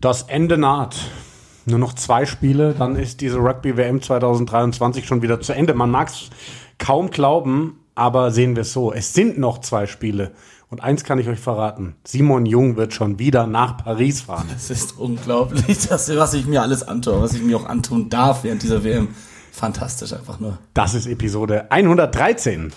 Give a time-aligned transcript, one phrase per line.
[0.00, 0.96] Das Ende naht.
[1.64, 5.72] Nur noch zwei Spiele, dann ist diese Rugby WM 2023 schon wieder zu Ende.
[5.74, 6.30] Man mag es
[6.78, 8.92] kaum glauben, aber sehen wir es so.
[8.92, 10.32] Es sind noch zwei Spiele.
[10.68, 11.96] Und eins kann ich euch verraten.
[12.04, 14.46] Simon Jung wird schon wieder nach Paris fahren.
[14.52, 18.44] Das ist unglaublich, das, was ich mir alles antue, was ich mir auch antun darf
[18.44, 19.08] während dieser WM.
[19.50, 20.58] Fantastisch einfach nur.
[20.74, 22.72] Das ist Episode 113.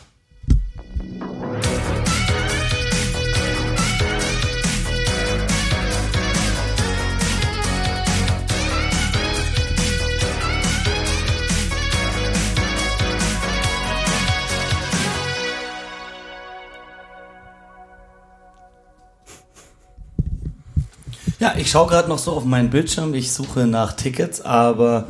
[21.39, 23.13] Ja, ich schaue gerade noch so auf meinen Bildschirm.
[23.13, 25.07] Ich suche nach Tickets, aber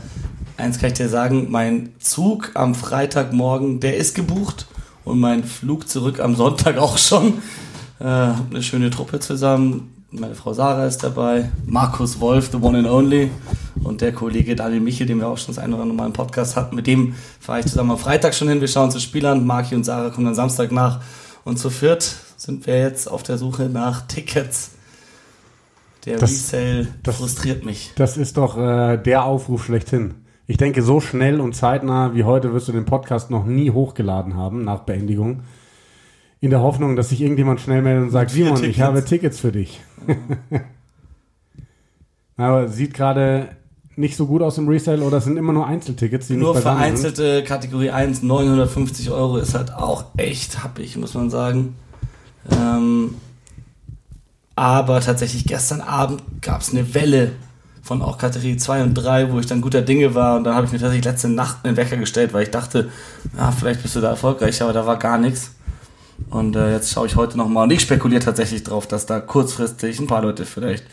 [0.57, 4.67] eins kann ich dir sagen, mein Zug am Freitagmorgen, der ist gebucht
[5.05, 7.39] und mein Flug zurück am Sonntag auch schon.
[7.99, 9.91] Äh, eine schöne Truppe zusammen.
[10.11, 13.31] Meine Frau Sarah ist dabei, Markus Wolf, the one and only,
[13.84, 16.13] und der Kollege Daniel Michel, den wir auch schon das eine oder andere Mal im
[16.13, 16.76] Podcast hatten.
[16.76, 18.61] Mit dem fahre ich zusammen am Freitag schon hin.
[18.61, 19.48] Wir schauen uns das Spiel an.
[19.48, 21.01] Marki und Sarah kommen dann Samstag nach.
[21.43, 24.73] Und zu viert sind wir jetzt auf der Suche nach Tickets
[26.05, 27.91] der das, Resale das, frustriert mich.
[27.95, 30.15] Das ist doch äh, der Aufruf schlechthin.
[30.47, 34.35] Ich denke, so schnell und zeitnah wie heute wirst du den Podcast noch nie hochgeladen
[34.35, 35.41] haben nach Beendigung.
[36.41, 38.75] In der Hoffnung, dass sich irgendjemand schnell meldet und sagt, Simon, Tickets.
[38.75, 39.81] ich habe Tickets für dich.
[42.37, 43.49] Aber sieht gerade
[43.97, 46.27] nicht so gut aus im Resale oder sind immer nur Einzeltickets?
[46.27, 47.47] Die nur vereinzelte sind?
[47.47, 51.75] Kategorie 1, 950 Euro ist halt auch echt happig, muss man sagen.
[52.49, 53.15] Ähm,
[54.60, 57.32] aber tatsächlich gestern Abend gab es eine Welle
[57.82, 60.35] von auch Kategorie 2 und 3, wo ich dann guter Dinge war.
[60.35, 62.90] Und dann habe ich mir tatsächlich letzte Nacht einen Wecker gestellt, weil ich dachte,
[63.38, 65.56] ja, vielleicht bist du da erfolgreich, aber da war gar nichts.
[66.29, 67.63] Und äh, jetzt schaue ich heute nochmal.
[67.63, 70.84] Und ich spekuliere tatsächlich drauf, dass da kurzfristig ein paar Leute vielleicht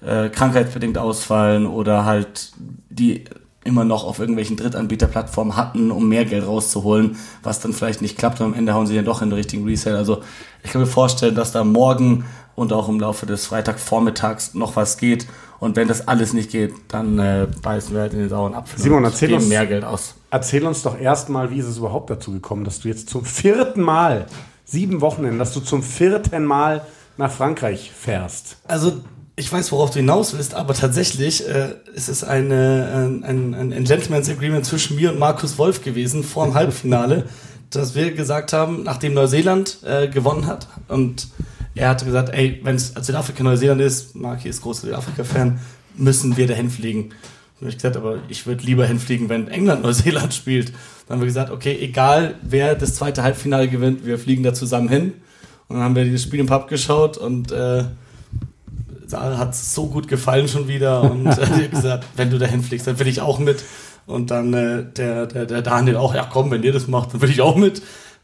[0.00, 2.52] äh, krankheitsbedingt ausfallen oder halt
[2.88, 3.24] die
[3.64, 8.40] immer noch auf irgendwelchen Drittanbieterplattformen hatten, um mehr Geld rauszuholen, was dann vielleicht nicht klappt
[8.40, 9.98] und am Ende hauen sie dann doch in den richtigen Resale.
[9.98, 10.22] Also
[10.64, 14.98] ich kann mir vorstellen, dass da morgen und auch im Laufe des Freitagvormittags noch was
[14.98, 15.26] geht.
[15.58, 18.80] Und wenn das alles nicht geht, dann äh, beißen wir halt in den sauren Apfel
[18.80, 20.14] Simon, erzähl uns, mehr Geld aus.
[20.30, 23.80] Erzähl uns doch erstmal, wie ist es überhaupt dazu gekommen, dass du jetzt zum vierten
[23.80, 24.26] Mal,
[24.64, 26.84] sieben Wochenenden, dass du zum vierten Mal
[27.16, 28.56] nach Frankreich fährst.
[28.66, 29.00] Also
[29.36, 33.84] ich weiß, worauf du hinaus willst, aber tatsächlich äh, ist es eine, ein, ein, ein
[33.84, 37.26] Gentleman's Agreement zwischen mir und Markus Wolf gewesen vor dem Halbfinale,
[37.70, 41.28] dass wir gesagt haben, nachdem Neuseeland äh, gewonnen hat und
[41.74, 45.58] er hatte gesagt, ey, wenn es Südafrika Neuseeland ist, Marki ist großer Südafrika-Fan,
[45.96, 47.10] müssen wir dahin fliegen.
[47.60, 50.72] Und ich gesagt, aber ich würde lieber hinfliegen, wenn England Neuseeland spielt.
[51.06, 54.88] Dann haben wir gesagt, okay, egal wer das zweite Halbfinale gewinnt, wir fliegen da zusammen
[54.88, 55.14] hin.
[55.68, 57.84] Und dann haben wir dieses Spiel im Pub geschaut und äh,
[59.12, 61.02] hat es so gut gefallen schon wieder.
[61.02, 63.62] Und äh, gesagt, wenn du dahin fliegst, dann will ich auch mit.
[64.06, 67.22] Und dann äh, der, der, der Daniel auch, ja komm, wenn ihr das macht, dann
[67.22, 67.80] will ich auch mit.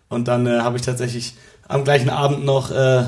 [0.09, 1.35] Und dann äh, habe ich tatsächlich
[1.69, 3.05] am gleichen Abend noch äh,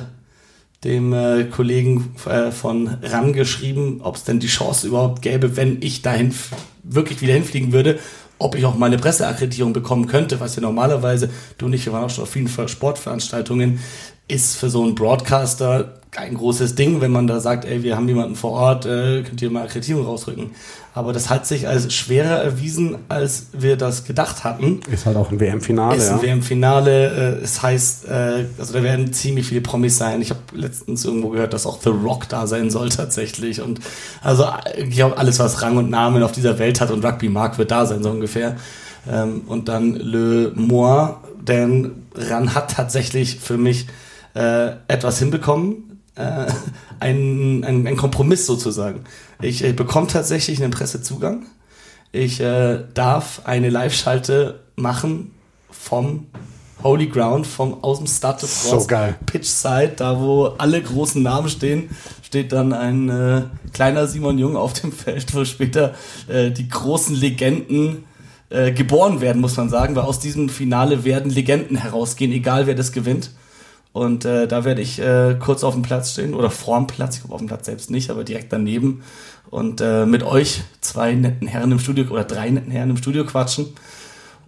[0.84, 5.82] dem äh, Kollegen äh, von RAN geschrieben, ob es denn die Chance überhaupt gäbe, wenn
[5.82, 6.34] ich dahin
[6.82, 7.98] wirklich wieder hinfliegen würde,
[8.38, 11.92] ob ich auch mal eine Presseakkreditierung bekommen könnte, was ja normalerweise, du und ich, wir
[11.92, 13.80] waren auch schon auf vielen Sportveranstaltungen,
[14.30, 18.08] ist für so einen Broadcaster kein großes Ding, wenn man da sagt, ey, wir haben
[18.08, 20.50] jemanden vor Ort, äh, könnt ihr mal Akkreditierung rausrücken.
[20.92, 24.80] Aber das hat sich als schwerer erwiesen, als wir das gedacht hatten.
[24.90, 25.96] Ist halt auch ein WM-Finale.
[25.96, 26.22] Ist ein ja.
[26.22, 27.38] WM-Finale.
[27.38, 30.20] Äh, es heißt, äh, also da werden ziemlich viele Promis sein.
[30.20, 33.60] Ich habe letztens irgendwo gehört, dass auch The Rock da sein soll tatsächlich.
[33.60, 33.78] Und
[34.20, 37.56] also ich glaube, alles, was Rang und Namen auf dieser Welt hat und Rugby mag,
[37.56, 38.56] wird da sein, so ungefähr.
[39.08, 43.86] Ähm, und dann Le Moi, denn Ran hat tatsächlich für mich
[44.34, 46.46] äh, etwas hinbekommen äh,
[47.00, 49.04] ein, ein, ein, Kompromiss sozusagen.
[49.40, 51.46] Ich äh, bekomme tatsächlich einen Pressezugang.
[52.12, 55.32] Ich äh, darf eine Live-Schalte machen
[55.70, 56.26] vom
[56.82, 59.16] Holy Ground, vom aus dem Start des so geil.
[59.26, 61.90] Pitch Side, da wo alle großen Namen stehen,
[62.22, 63.42] steht dann ein äh,
[63.72, 65.94] kleiner Simon Jung auf dem Feld, wo später
[66.26, 68.04] äh, die großen Legenden
[68.48, 72.74] äh, geboren werden, muss man sagen, weil aus diesem Finale werden Legenden herausgehen, egal wer
[72.74, 73.30] das gewinnt.
[73.92, 77.22] Und äh, da werde ich äh, kurz auf dem Platz stehen oder vorm Platz, ich
[77.22, 79.02] glaube auf dem Platz selbst nicht, aber direkt daneben
[79.50, 83.24] und äh, mit euch zwei netten Herren im Studio oder drei netten Herren im Studio
[83.24, 83.66] quatschen.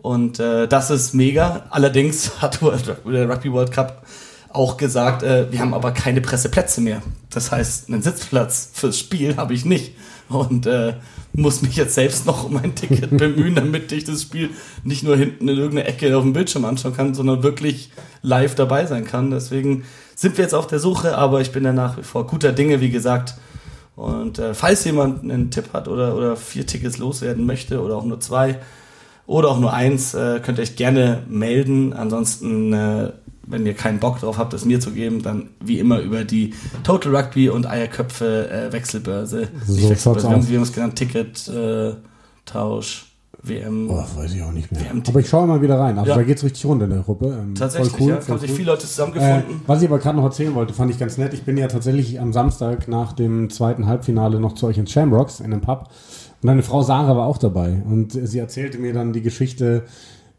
[0.00, 1.66] Und äh, das ist mega.
[1.70, 4.04] Allerdings hat der Rugby World Cup
[4.50, 7.02] auch gesagt, äh, wir haben aber keine Presseplätze mehr.
[7.30, 9.94] Das heißt, einen Sitzplatz fürs Spiel habe ich nicht.
[10.32, 10.94] Und äh,
[11.32, 14.50] muss mich jetzt selbst noch um ein Ticket bemühen, damit ich das Spiel
[14.84, 17.90] nicht nur hinten in irgendeiner Ecke auf dem Bildschirm anschauen kann, sondern wirklich
[18.22, 19.30] live dabei sein kann.
[19.30, 19.84] Deswegen
[20.14, 22.80] sind wir jetzt auf der Suche, aber ich bin ja nach wie vor guter Dinge,
[22.80, 23.34] wie gesagt.
[23.96, 28.04] Und äh, falls jemand einen Tipp hat oder, oder vier Tickets loswerden möchte oder auch
[28.04, 28.58] nur zwei
[29.26, 31.92] oder auch nur eins, äh, könnt ihr euch gerne melden.
[31.92, 33.12] Ansonsten, äh,
[33.46, 36.54] wenn ihr keinen Bock drauf habt, es mir zu geben, dann wie immer über die
[36.84, 39.48] Total Rugby und Eierköpfe äh, Wechselbörse.
[39.66, 41.94] So Wechselbörse, wir haben wir haben es genannt, Ticket, äh,
[42.44, 43.06] Tausch,
[43.44, 43.88] WM.
[43.88, 44.80] Boah, weiß ich auch nicht mehr.
[44.82, 45.98] WM Aber ich schaue mal wieder rein.
[45.98, 46.16] Also Ja.
[46.16, 47.26] da geht's richtig rund in der Gruppe.
[47.42, 49.60] Ähm, Tatsächlich, voll cool, ja, voll haben sich viele Leute Äh, zusammengefunden.
[49.66, 51.34] was ich aber gerade noch erzählen wollte, fand ich ganz nett.
[51.34, 55.40] Ich bin ja tatsächlich am Samstag nach dem zweiten Halbfinale noch zu euch ins Shamrocks
[55.40, 55.88] in einem Pub.
[56.42, 57.82] Und deine Frau Sarah war auch dabei.
[57.88, 59.84] Und sie erzählte mir dann die Geschichte,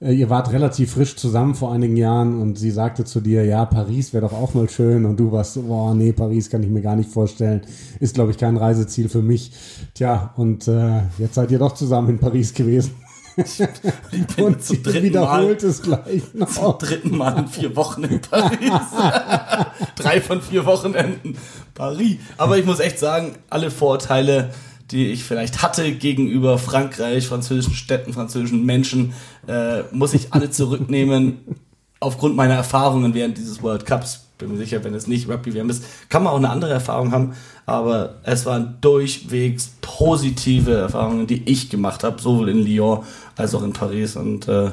[0.02, 3.64] äh, ihr wart relativ frisch zusammen vor einigen Jahren und sie sagte zu dir, ja,
[3.66, 5.06] Paris wäre doch auch mal schön.
[5.06, 7.62] Und du warst so, boah, nee, Paris kann ich mir gar nicht vorstellen.
[8.02, 9.54] Ist, glaube ich, kein Reiseziel für mich.
[9.94, 12.96] Tja, und äh, jetzt seid ihr doch zusammen in Paris gewesen.
[13.36, 13.58] Ich
[14.36, 16.50] bin Und zum sie dritten Mal wiederholt es gleich noch.
[16.50, 18.60] zum dritten Mal in vier Wochen in Paris.
[19.96, 21.38] Drei von vier Wochenenden
[21.74, 22.18] Paris.
[22.38, 24.52] Aber ich muss echt sagen, alle Vorurteile,
[24.92, 29.14] die ich vielleicht hatte gegenüber Frankreich, französischen Städten, französischen Menschen,
[29.48, 31.40] äh, muss ich alle zurücknehmen.
[32.00, 34.28] Aufgrund meiner Erfahrungen während dieses World Cups.
[34.38, 37.14] Bin mir sicher, wenn es nicht Rugby WM ist, kann man auch eine andere Erfahrung
[37.14, 37.34] haben.
[37.66, 43.06] Aber es waren durchwegs positive Erfahrungen, die ich gemacht habe, sowohl in Lyon
[43.38, 44.18] als auch in Paris.
[44.18, 44.72] Und äh,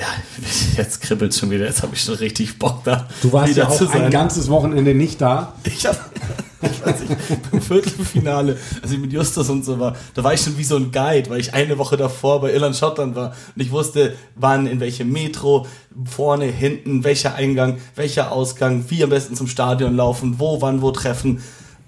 [0.00, 0.06] ja,
[0.76, 1.66] jetzt kribbelt schon wieder.
[1.66, 3.08] Jetzt habe ich schon richtig Bock da.
[3.22, 5.54] Du warst ja auch ein ganzes Wochenende nicht da.
[5.64, 5.98] Ich habe,
[6.84, 7.16] weiß nicht,
[7.52, 10.76] im Viertelfinale, als ich mit Justus und so war, da war ich schon wie so
[10.76, 14.66] ein Guide, weil ich eine Woche davor bei Irland Schottland war und ich wusste, wann,
[14.66, 15.66] in welche Metro,
[16.04, 20.90] vorne, hinten, welcher Eingang, welcher Ausgang, wie am besten zum Stadion laufen, wo, wann, wo
[20.90, 21.40] treffen.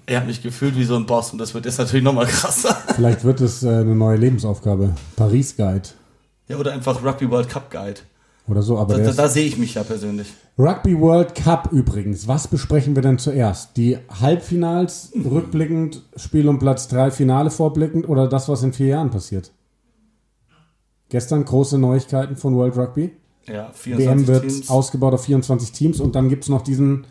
[0.05, 2.75] Er hat mich gefühlt wie so ein Boss und das wird jetzt natürlich nochmal krasser.
[2.95, 4.95] Vielleicht wird es äh, eine neue Lebensaufgabe.
[5.15, 5.89] Paris Guide
[6.47, 8.01] Ja, oder einfach Rugby World Cup Guide.
[8.47, 8.77] Oder so.
[8.77, 10.27] Aber Da, da, da sehe ich mich ja persönlich.
[10.57, 12.27] Rugby World Cup übrigens.
[12.27, 13.77] Was besprechen wir denn zuerst?
[13.77, 19.09] Die Halbfinals rückblickend, Spiel um Platz 3, Finale vorblickend oder das, was in vier Jahren
[19.09, 19.51] passiert?
[21.09, 23.11] Gestern große Neuigkeiten von World Rugby.
[23.47, 24.69] Ja, WM 24 wird Teams.
[24.69, 27.05] ausgebaut auf 24 Teams und dann gibt es noch diesen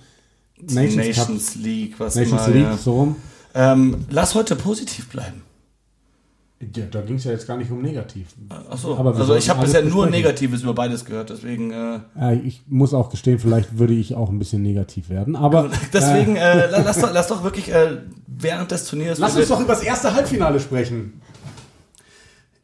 [0.60, 2.22] Nations, Nations, League, was Cup.
[2.22, 2.76] Nations immer, League, ja.
[2.76, 3.16] so rum.
[3.54, 5.42] Ähm, lass heute positiv bleiben.
[6.76, 8.28] Ja, da ging es ja jetzt gar nicht um negativ.
[8.70, 10.06] Achso, also ich habe bisher nur.
[10.08, 14.28] Negatives über beides gehört, deswegen äh, Äh, ich muss auch gestehen, vielleicht würde ich auch
[14.30, 15.34] ein bisschen negativ werden.
[15.34, 19.48] Aber deswegen äh, la- lass, doch, lass doch wirklich äh, während des Turniers lass uns
[19.48, 21.20] doch über das erste Halbfinale sprechen.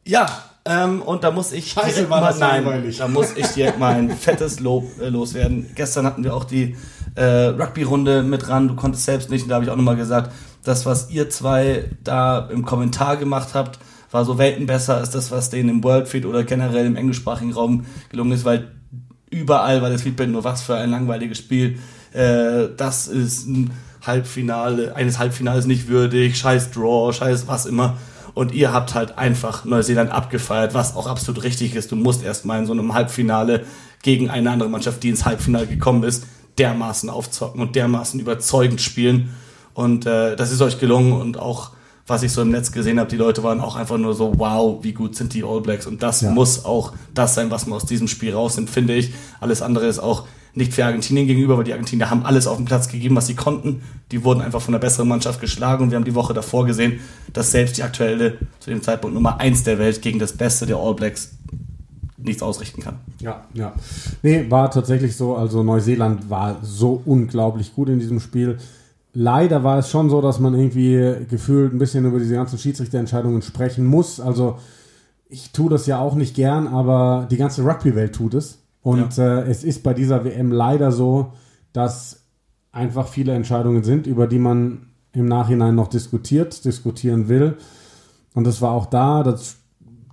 [0.05, 0.27] ja
[0.65, 2.97] ähm, und da muss ich Scheiße, direkt war mal das nein, langweilig.
[2.97, 5.67] da muss ich direkt mal ein fettes Lob äh, loswerden.
[5.73, 6.75] Gestern hatten wir auch die
[7.15, 8.67] äh, Rugby-Runde mit ran.
[8.67, 10.31] Du konntest selbst nicht, und da habe ich auch nochmal gesagt,
[10.63, 13.79] das was ihr zwei da im Kommentar gemacht habt,
[14.11, 17.85] war so Welten besser als das, was denen im Worldfeed oder generell im englischsprachigen Raum
[18.09, 18.71] gelungen ist, weil
[19.29, 21.79] überall war das Feedback nur was für ein langweiliges Spiel.
[22.13, 23.71] Äh, das ist ein
[24.05, 27.97] Halbfinale, eines Halbfinales nicht würdig, scheiß Draw, scheiß was immer.
[28.33, 31.91] Und ihr habt halt einfach Neuseeland abgefeiert, was auch absolut richtig ist.
[31.91, 33.65] Du musst erstmal in so einem Halbfinale
[34.01, 36.25] gegen eine andere Mannschaft, die ins Halbfinale gekommen ist,
[36.57, 39.35] dermaßen aufzocken und dermaßen überzeugend spielen.
[39.79, 41.71] Und äh, das ist euch gelungen und auch
[42.05, 44.83] was ich so im Netz gesehen habe, die Leute waren auch einfach nur so, wow,
[44.83, 45.85] wie gut sind die All Blacks.
[45.85, 46.31] Und das Ja.
[46.31, 49.13] muss auch das sein, was man aus diesem Spiel rausnimmt, finde ich.
[49.39, 52.65] Alles andere ist auch nicht für Argentinien gegenüber, weil die Argentinier haben alles auf den
[52.65, 53.83] Platz gegeben, was sie konnten.
[54.11, 56.99] Die wurden einfach von einer besseren Mannschaft geschlagen und wir haben die Woche davor gesehen,
[57.31, 60.75] dass selbst die aktuelle, zu dem Zeitpunkt Nummer eins der Welt gegen das Beste der
[60.75, 61.37] All Blacks
[62.17, 62.95] nichts ausrichten kann.
[63.21, 63.71] Ja, ja.
[64.23, 65.35] Nee, war tatsächlich so.
[65.37, 68.57] Also Neuseeland war so unglaublich gut in diesem Spiel.
[69.13, 73.41] Leider war es schon so, dass man irgendwie gefühlt ein bisschen über diese ganzen Schiedsrichterentscheidungen
[73.41, 74.19] sprechen muss.
[74.19, 74.57] Also
[75.29, 78.59] ich tue das ja auch nicht gern, aber die ganze Rugby-Welt tut es.
[78.81, 81.33] Und äh, es ist bei dieser WM leider so,
[81.73, 82.23] dass
[82.71, 87.57] einfach viele Entscheidungen sind, über die man im Nachhinein noch diskutiert, diskutieren will.
[88.33, 89.58] Und das war auch da, das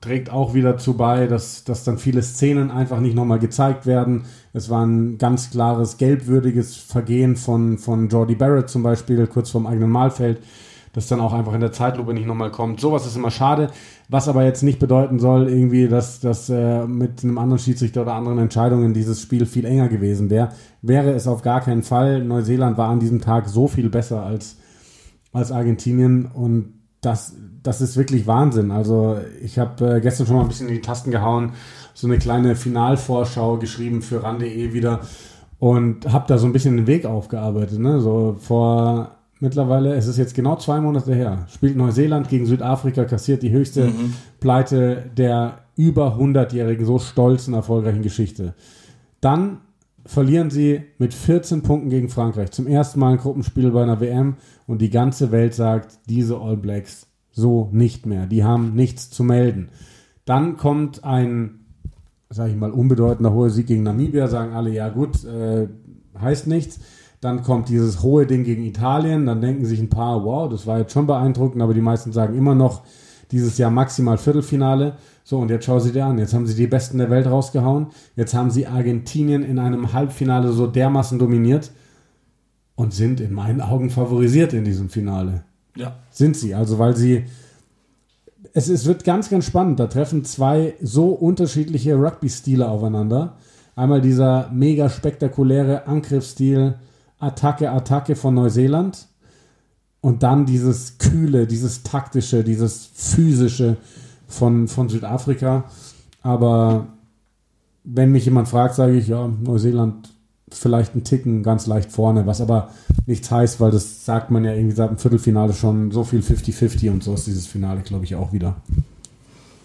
[0.06, 4.24] trägt auch wieder zu bei, dass, dass dann viele Szenen einfach nicht nochmal gezeigt werden.
[4.52, 9.66] Es war ein ganz klares gelbwürdiges Vergehen von, von Jordi Barrett zum Beispiel, kurz vorm
[9.66, 10.40] eigenen Mahlfeld,
[10.92, 12.80] das dann auch einfach in der Zeitlupe nicht nochmal kommt.
[12.80, 13.68] Sowas ist immer schade,
[14.08, 18.14] was aber jetzt nicht bedeuten soll, irgendwie, dass, dass äh, mit einem anderen Schiedsrichter oder
[18.14, 20.50] anderen Entscheidungen dieses Spiel viel enger gewesen wäre.
[20.82, 22.22] Wäre es auf gar keinen Fall.
[22.22, 24.58] Neuseeland war an diesem Tag so viel besser als,
[25.32, 27.34] als Argentinien und das,
[27.66, 28.70] das ist wirklich Wahnsinn.
[28.70, 31.52] Also ich habe äh, gestern schon mal ein bisschen in die Tasten gehauen,
[31.94, 35.00] so eine kleine Finalvorschau geschrieben für ran.de wieder
[35.58, 37.78] und habe da so ein bisschen den Weg aufgearbeitet.
[37.78, 38.00] Ne?
[38.00, 43.42] So vor mittlerweile, es ist jetzt genau zwei Monate her, spielt Neuseeland gegen Südafrika, kassiert
[43.42, 43.90] die höchste
[44.40, 48.54] Pleite der über 100-jährigen, so stolzen, erfolgreichen Geschichte.
[49.20, 49.58] Dann
[50.06, 52.52] verlieren sie mit 14 Punkten gegen Frankreich.
[52.52, 56.56] Zum ersten Mal ein Gruppenspiel bei einer WM und die ganze Welt sagt, diese All
[56.56, 57.05] Blacks
[57.36, 58.26] so nicht mehr.
[58.26, 59.68] Die haben nichts zu melden.
[60.24, 61.66] Dann kommt ein,
[62.30, 65.68] sag ich mal, unbedeutender hoher Sieg gegen Namibia, sagen alle, ja gut, äh,
[66.18, 66.80] heißt nichts.
[67.20, 70.78] Dann kommt dieses hohe Ding gegen Italien, dann denken sich ein paar, wow, das war
[70.78, 72.82] jetzt schon beeindruckend, aber die meisten sagen immer noch,
[73.30, 74.96] dieses Jahr maximal Viertelfinale.
[75.22, 76.18] So, und jetzt schau sie dir an.
[76.18, 77.88] Jetzt haben sie die Besten der Welt rausgehauen.
[78.14, 81.72] Jetzt haben sie Argentinien in einem Halbfinale so dermaßen dominiert
[82.76, 85.44] und sind in meinen Augen favorisiert in diesem Finale.
[85.76, 85.96] Ja.
[86.10, 86.54] Sind sie.
[86.54, 87.24] Also, weil sie.
[88.52, 89.78] Es, es wird ganz, ganz spannend.
[89.80, 93.36] Da treffen zwei so unterschiedliche Rugby-Stile aufeinander.
[93.74, 96.74] Einmal dieser mega spektakuläre Angriffsstil,
[97.18, 99.06] Attacke, Attacke von Neuseeland.
[100.00, 103.76] Und dann dieses Kühle, dieses Taktische, dieses Physische
[104.26, 105.64] von, von Südafrika.
[106.22, 106.86] Aber
[107.84, 110.15] wenn mich jemand fragt, sage ich, ja, Neuseeland
[110.50, 112.70] vielleicht einen Ticken ganz leicht vorne, was aber
[113.06, 116.90] nichts heißt, weil das sagt man ja irgendwie seit dem Viertelfinale schon so viel 50-50
[116.90, 118.56] und so ist dieses Finale, glaube ich, auch wieder.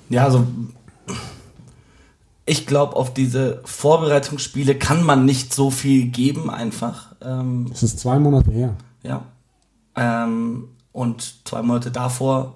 [0.09, 0.45] Ja, also
[2.45, 7.15] ich glaube, auf diese Vorbereitungsspiele kann man nicht so viel geben, einfach.
[7.21, 8.75] Ähm, es ist zwei Monate her.
[9.03, 9.23] Ja.
[9.95, 12.55] Ähm, und zwei Monate davor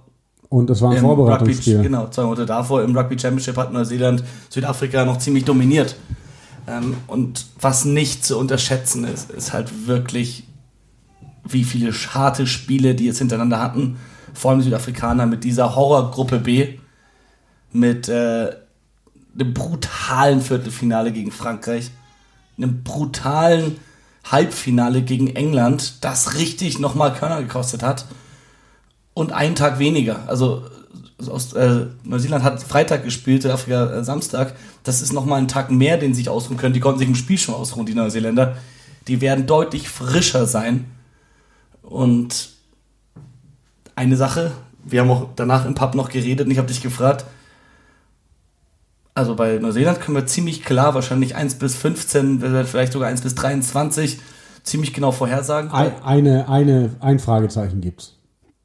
[0.50, 1.76] und es war ein Vorbereitungsspiel.
[1.76, 5.96] Rugby, genau, zwei Monate davor im Rugby Championship hat Neuseeland Südafrika noch ziemlich dominiert.
[6.68, 10.44] Ähm, und was nicht zu unterschätzen ist, ist halt wirklich,
[11.44, 13.98] wie viele harte Spiele die jetzt hintereinander hatten.
[14.34, 16.80] Vor allem Südafrikaner mit dieser Horrorgruppe B,
[17.72, 18.56] mit äh,
[19.34, 21.92] einem brutalen Viertelfinale gegen Frankreich,
[22.58, 23.78] einem brutalen
[24.24, 28.06] Halbfinale gegen England, das richtig nochmal Körner gekostet hat
[29.14, 30.28] und einen Tag weniger.
[30.28, 30.64] Also
[31.28, 34.56] aus, äh, Neuseeland hat Freitag gespielt, Südafrika äh, Samstag.
[34.84, 36.74] Das ist nochmal ein Tag mehr, den sie sich ausruhen können.
[36.74, 38.58] Die konnten sich im Spiel schon ausruhen, die Neuseeländer.
[39.08, 40.86] Die werden deutlich frischer sein.
[41.82, 42.50] Und
[43.96, 44.52] eine Sache,
[44.84, 47.26] wir haben auch danach im Pub noch geredet und ich habe dich gefragt,
[49.14, 53.36] also bei Neuseeland können wir ziemlich klar wahrscheinlich 1 bis 15, vielleicht sogar 1 bis
[53.36, 54.20] 23
[54.64, 55.72] ziemlich genau vorhersagen.
[55.72, 58.18] Eine, eine, ein Fragezeichen gibt's.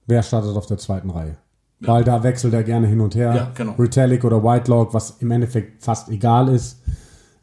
[0.06, 1.36] Wer startet auf der zweiten Reihe?
[1.80, 3.34] Weil da wechselt er gerne hin und her.
[3.34, 3.74] Ja, genau.
[3.78, 6.80] Retallic oder Whitelock, was im Endeffekt fast egal ist.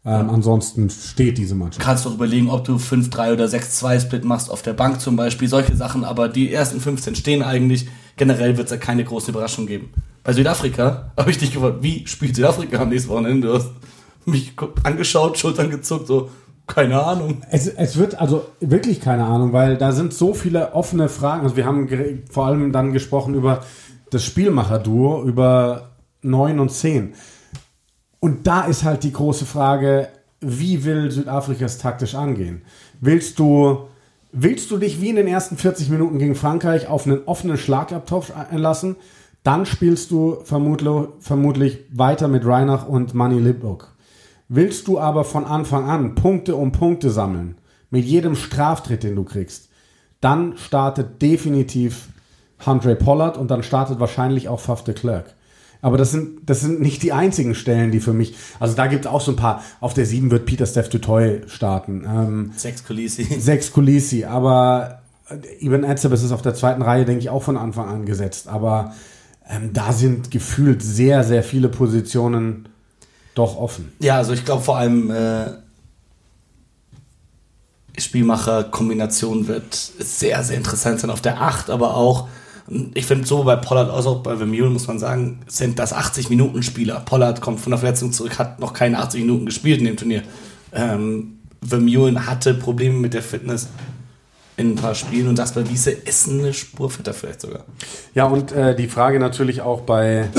[0.05, 0.33] Ähm, ja.
[0.33, 1.85] Ansonsten steht diese Mannschaft.
[1.85, 5.75] Kannst du überlegen, ob du 5-3 oder 6-2-Split machst auf der Bank zum Beispiel, solche
[5.75, 7.87] Sachen, aber die ersten 15 stehen eigentlich.
[8.15, 9.91] Generell wird es ja keine große Überraschung geben.
[10.23, 13.47] Bei Südafrika habe ich dich gefragt, wie spielt Südafrika am nächsten Wochenende?
[13.47, 13.71] Du hast
[14.25, 14.53] mich
[14.83, 16.29] angeschaut, Schultern gezuckt, so,
[16.67, 17.41] keine Ahnung.
[17.49, 21.43] Es, es wird also wirklich keine Ahnung, weil da sind so viele offene Fragen.
[21.43, 21.89] Also wir haben
[22.29, 23.63] vor allem dann gesprochen über
[24.09, 27.13] das Spielmacher-Duo, über 9 und 10.
[28.19, 30.09] Und da ist halt die große Frage,
[30.39, 32.61] wie will Südafrika es taktisch angehen?
[33.01, 33.87] Willst du,
[34.31, 38.31] willst du dich wie in den ersten 40 Minuten gegen Frankreich auf einen offenen Schlagabtopf
[38.35, 38.95] einlassen?
[39.43, 43.95] Dann spielst du vermutlich, vermutlich weiter mit Reinach und Manny Lipbock.
[44.49, 47.57] Willst du aber von Anfang an Punkte um Punkte sammeln,
[47.89, 49.69] mit jedem Straftritt, den du kriegst,
[50.21, 52.09] dann startet definitiv
[52.65, 55.33] Andre Pollard und dann startet wahrscheinlich auch Faf de Klerk.
[55.81, 58.35] Aber das sind, das sind nicht die einzigen Stellen, die für mich.
[58.59, 59.63] Also da gibt es auch so ein paar.
[59.79, 62.03] Auf der 7 wird Peter Steph Dutoy starten.
[62.03, 63.23] Ähm, sechs Kulisi.
[63.39, 64.25] Sechs Kulisi.
[64.25, 65.01] Aber
[65.59, 68.47] Ivan Etzebes ist auf der zweiten Reihe, denke ich, auch von Anfang an gesetzt.
[68.47, 68.95] Aber
[69.47, 72.69] ähm, da sind gefühlt sehr, sehr viele Positionen
[73.35, 73.91] doch offen.
[73.99, 75.45] Ja, also ich glaube vor allem äh,
[77.97, 82.27] Spielmacher-Kombination wird sehr, sehr interessant sein auf der 8, aber auch,
[82.93, 87.01] ich finde so bei Pollard als auch bei Vermeulen muss man sagen, sind das 80-Minuten-Spieler.
[87.05, 90.23] Pollard kommt von der Verletzung zurück, hat noch keine 80 Minuten gespielt in dem Turnier.
[90.73, 93.69] Ähm, Vermeulen hatte Probleme mit der Fitness
[94.57, 97.63] in ein paar Spielen und das bei Wiese ist eine Spur fitter vielleicht sogar.
[98.13, 100.29] Ja, und äh, die Frage natürlich auch bei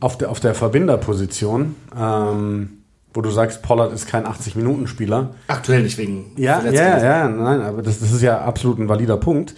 [0.00, 5.34] auf der, auf der Verbinderposition, ähm, wo du sagst, Pollard ist kein 80-Minuten-Spieler.
[5.48, 6.32] Aktuell nicht wegen.
[6.36, 9.54] Ja, ja, ja, nein, aber das, das ist ja absolut ein valider Punkt.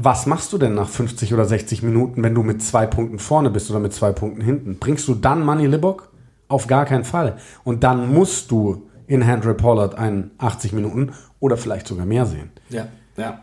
[0.00, 3.50] Was machst du denn nach 50 oder 60 Minuten, wenn du mit zwei Punkten vorne
[3.50, 4.78] bist oder mit zwei Punkten hinten?
[4.78, 6.12] Bringst du dann Money Libbock?
[6.46, 7.38] Auf gar keinen Fall.
[7.64, 12.52] Und dann musst du in Henry Pollard einen 80 Minuten oder vielleicht sogar mehr sehen.
[12.70, 12.86] Ja,
[13.16, 13.40] ja.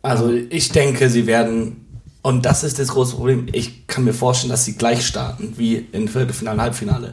[0.00, 1.86] Also ich denke, sie werden
[2.22, 3.48] und das ist das große Problem.
[3.50, 7.10] Ich kann mir vorstellen, dass sie gleich starten wie in Viertelfinale, Halbfinale.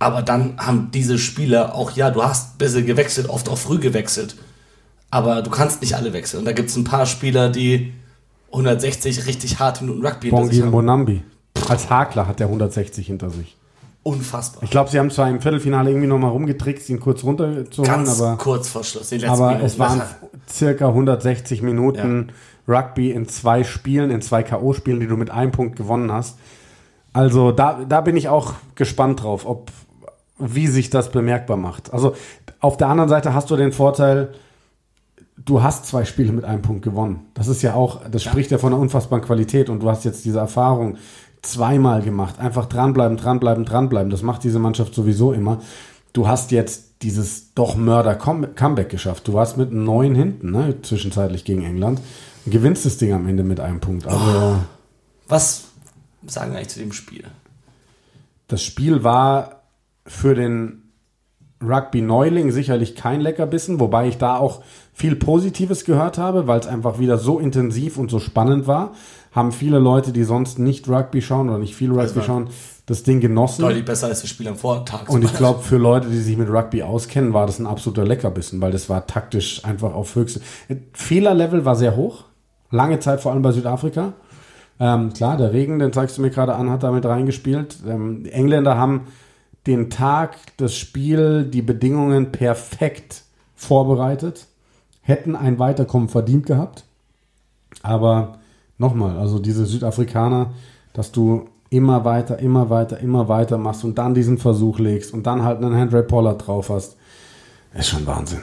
[0.00, 3.78] Aber dann haben diese Spieler auch, ja, du hast ein bisschen gewechselt, oft auch früh
[3.78, 4.34] gewechselt.
[5.12, 6.40] Aber du kannst nicht alle wechseln.
[6.40, 7.92] Und da gibt es ein paar Spieler, die
[8.50, 10.70] 160 richtig hart Minuten Rugby hinter sich haben.
[10.72, 11.22] Bonambi.
[11.68, 13.56] Als Hakler hat er 160 hinter sich.
[14.04, 14.62] unfassbar.
[14.64, 18.36] Ich glaube, sie haben zwar im Viertelfinale irgendwie nochmal rumgetrickst, ihn kurz runterzuholen, Ganz aber,
[18.36, 19.66] kurz vor Schluss, die letzten aber Minuten.
[19.66, 20.02] es waren
[20.50, 22.32] circa 160 Minuten
[22.66, 26.38] Rugby in zwei Spielen, in zwei K.O.-Spielen, die du mit einem Punkt gewonnen hast.
[27.12, 29.70] Also da, da bin ich auch gespannt drauf, ob
[30.38, 31.92] wie sich das bemerkbar macht.
[31.92, 32.14] Also
[32.60, 34.32] auf der anderen Seite hast du den Vorteil,
[35.44, 37.26] du hast zwei Spiele mit einem Punkt gewonnen.
[37.34, 40.24] Das ist ja auch, das spricht ja von einer unfassbaren Qualität und du hast jetzt
[40.24, 40.96] diese Erfahrung
[41.42, 42.38] zweimal gemacht.
[42.38, 44.10] Einfach dranbleiben, dranbleiben, dranbleiben.
[44.10, 45.60] Das macht diese Mannschaft sowieso immer.
[46.12, 49.26] Du hast jetzt dieses doch Mörder-Comeback geschafft.
[49.26, 52.00] Du warst mit neuen hinten, ne, zwischenzeitlich gegen England.
[52.44, 54.06] Und gewinnst das Ding am Ende mit einem Punkt.
[54.06, 54.56] Also
[55.28, 55.64] Was
[56.26, 57.24] sagen wir eigentlich zu dem Spiel?
[58.52, 59.62] das Spiel war
[60.06, 60.81] für den
[61.62, 66.98] Rugby-Neuling sicherlich kein Leckerbissen, wobei ich da auch viel Positives gehört habe, weil es einfach
[66.98, 68.92] wieder so intensiv und so spannend war.
[69.32, 72.48] Haben viele Leute, die sonst nicht Rugby schauen oder nicht viel Rugby war schauen,
[72.86, 73.62] das Ding genossen.
[73.62, 75.08] Deutlich besser als das Spiel am Vortag.
[75.08, 78.60] Und ich glaube, für Leute, die sich mit Rugby auskennen, war das ein absoluter Leckerbissen,
[78.60, 80.40] weil das war taktisch einfach auf höchste.
[80.92, 82.24] Fehlerlevel war sehr hoch.
[82.70, 84.12] Lange Zeit, vor allem bei Südafrika.
[84.80, 87.76] Ähm, klar, der Regen, den zeigst du mir gerade an, hat damit reingespielt.
[87.86, 89.02] Ähm, die Engländer haben
[89.66, 93.22] den Tag, das Spiel, die Bedingungen perfekt
[93.54, 94.46] vorbereitet.
[95.02, 96.84] Hätten ein Weiterkommen verdient gehabt.
[97.82, 98.38] Aber
[98.78, 100.52] nochmal, also diese Südafrikaner,
[100.92, 105.26] dass du immer weiter, immer weiter, immer weiter machst und dann diesen Versuch legst und
[105.26, 106.96] dann halt einen Andre Pollard drauf hast,
[107.74, 108.42] ist schon Wahnsinn.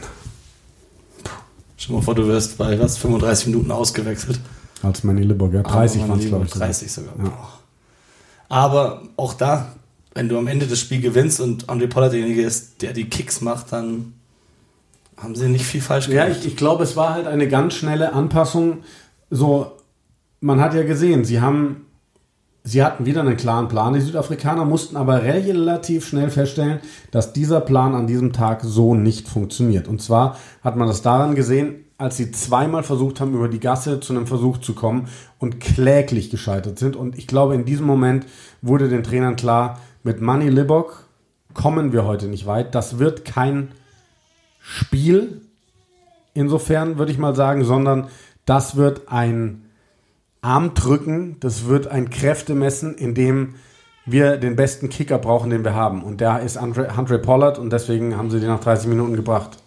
[1.77, 4.39] Stell dir mal vor, du wirst bei was, 35 Minuten ausgewechselt.
[4.81, 5.61] Als Manny Liburg, ja.
[5.61, 6.51] 30 Aber waren es, glaube ich.
[6.51, 6.67] sogar.
[6.67, 7.13] 30 sogar.
[7.23, 7.49] Ja.
[8.49, 9.73] Aber auch da,
[10.19, 13.39] wenn du am Ende das Spiel gewinnst und Andre Pollard derjenige ist, der die Kicks
[13.39, 14.15] macht, dann
[15.15, 16.41] haben sie nicht viel falsch Ja, gemacht.
[16.41, 18.79] ich, ich glaube, es war halt eine ganz schnelle Anpassung.
[19.29, 19.71] So,
[20.41, 21.85] man hat ja gesehen, sie haben,
[22.65, 23.93] sie hatten wieder einen klaren Plan.
[23.93, 29.29] Die Südafrikaner mussten aber relativ schnell feststellen, dass dieser Plan an diesem Tag so nicht
[29.29, 29.87] funktioniert.
[29.87, 34.01] Und zwar hat man das daran gesehen, als sie zweimal versucht haben, über die Gasse
[34.01, 35.07] zu einem Versuch zu kommen
[35.37, 36.97] und kläglich gescheitert sind.
[36.97, 38.25] Und ich glaube, in diesem Moment
[38.61, 41.05] wurde den Trainern klar, mit Manny Libok
[41.53, 42.75] kommen wir heute nicht weit.
[42.75, 43.71] Das wird kein
[44.61, 45.41] Spiel,
[46.33, 48.07] insofern würde ich mal sagen, sondern
[48.45, 49.65] das wird ein
[50.41, 53.55] Armdrücken, das wird ein Kräftemessen, in dem
[54.05, 56.03] wir den besten Kicker brauchen, den wir haben.
[56.03, 59.57] Und der ist Andre, Andre Pollard und deswegen haben sie den nach 30 Minuten gebracht.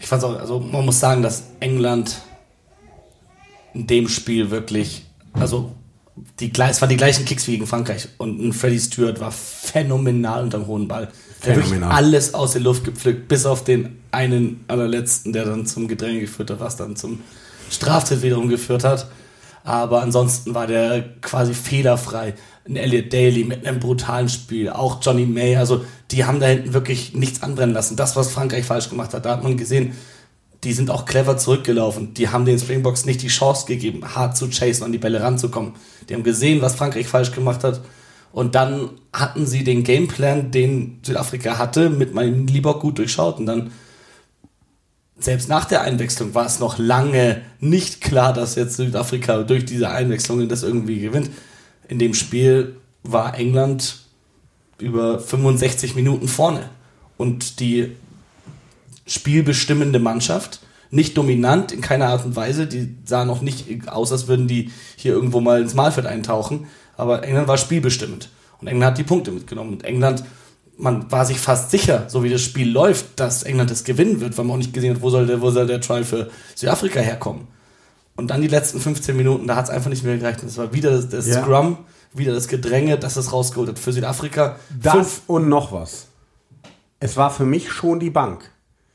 [0.00, 2.22] Ich fand's auch, also man muss sagen, dass England
[3.74, 5.72] in dem Spiel wirklich, also
[6.40, 10.44] die, es waren die gleichen Kicks wie gegen Frankreich und ein Freddy Stewart war phänomenal
[10.44, 11.08] unterm hohen Ball.
[11.44, 11.96] Der hat wirklich Phänomenal.
[11.96, 16.50] alles aus der Luft gepflückt, bis auf den einen allerletzten, der dann zum Gedränge geführt
[16.50, 17.20] hat, was dann zum
[17.70, 19.08] Straftat wiederum geführt hat.
[19.64, 22.34] Aber ansonsten war der quasi fehlerfrei.
[22.66, 26.72] Ein Elliot Daly mit einem brutalen Spiel, auch Johnny May, also die haben da hinten
[26.72, 27.96] wirklich nichts anbrennen lassen.
[27.96, 29.92] Das, was Frankreich falsch gemacht hat, da hat man gesehen,
[30.64, 32.14] die sind auch clever zurückgelaufen.
[32.14, 35.74] Die haben den Springboks nicht die Chance gegeben, hart zu chasen, an die Bälle ranzukommen.
[36.08, 37.80] Die haben gesehen, was Frankreich falsch gemacht hat.
[38.32, 43.38] Und dann hatten sie den Gameplan, den Südafrika hatte, mit meinem Lieber gut durchschaut.
[43.38, 43.70] Und dann,
[45.18, 49.90] selbst nach der Einwechslung, war es noch lange nicht klar, dass jetzt Südafrika durch diese
[49.90, 51.30] Einwechslungen das irgendwie gewinnt.
[51.86, 54.00] In dem Spiel war England
[54.78, 56.68] über 65 Minuten vorne.
[57.16, 57.92] Und die
[59.08, 60.60] spielbestimmende Mannschaft.
[60.90, 62.66] Nicht dominant in keiner Art und Weise.
[62.66, 66.66] Die sah noch nicht aus, als würden die hier irgendwo mal ins Mahlfeld eintauchen.
[66.96, 68.30] Aber England war spielbestimmend.
[68.60, 69.72] Und England hat die Punkte mitgenommen.
[69.74, 70.24] Und England,
[70.76, 74.38] man war sich fast sicher, so wie das Spiel läuft, dass England es gewinnen wird,
[74.38, 77.00] weil man auch nicht gesehen hat, wo soll der, wo soll der Trial für Südafrika
[77.00, 77.48] herkommen.
[78.16, 80.42] Und dann die letzten 15 Minuten, da hat es einfach nicht mehr gereicht.
[80.42, 81.42] Das war wieder das, das Ja.
[81.42, 81.78] Scrum,
[82.14, 84.56] wieder das Gedränge, das es rausgeholt hat für Südafrika.
[84.82, 86.06] Das Fünf- und noch was.
[86.98, 88.50] Es war für mich schon die Bank.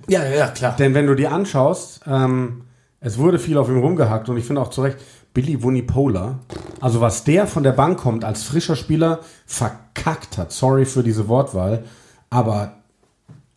[0.08, 0.76] Ja, ja, klar.
[0.78, 2.64] Denn wenn du dir anschaust, ähm,
[3.00, 4.98] es wurde viel auf ihm rumgehackt und ich finde auch zu Recht,
[5.34, 6.40] Billy Wunipola,
[6.80, 10.52] also was der von der Bank kommt als frischer Spieler, verkackt hat.
[10.52, 11.84] Sorry für diese Wortwahl,
[12.30, 12.76] aber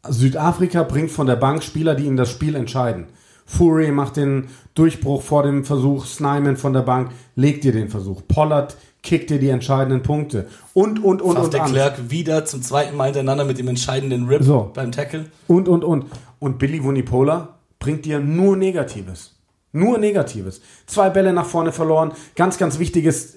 [0.08, 3.06] Südafrika bringt von der Bank Spieler, die ihm das Spiel entscheiden.
[3.44, 8.22] Fury macht den Durchbruch vor dem Versuch, Snyman von der Bank legt dir den Versuch.
[8.26, 10.48] Pollard kickt dir die entscheidenden Punkte.
[10.74, 11.66] Und, und, und, Faf und, de und.
[11.68, 14.72] Klerk wieder zum zweiten Mal hintereinander mit dem entscheidenden Rip So.
[14.74, 15.26] beim Tackle.
[15.46, 16.06] Und, und, und.
[16.38, 19.36] Und Billy Wunipola bringt dir nur Negatives.
[19.72, 20.60] Nur Negatives.
[20.86, 22.12] Zwei Bälle nach vorne verloren.
[22.34, 23.36] Ganz, ganz wichtiges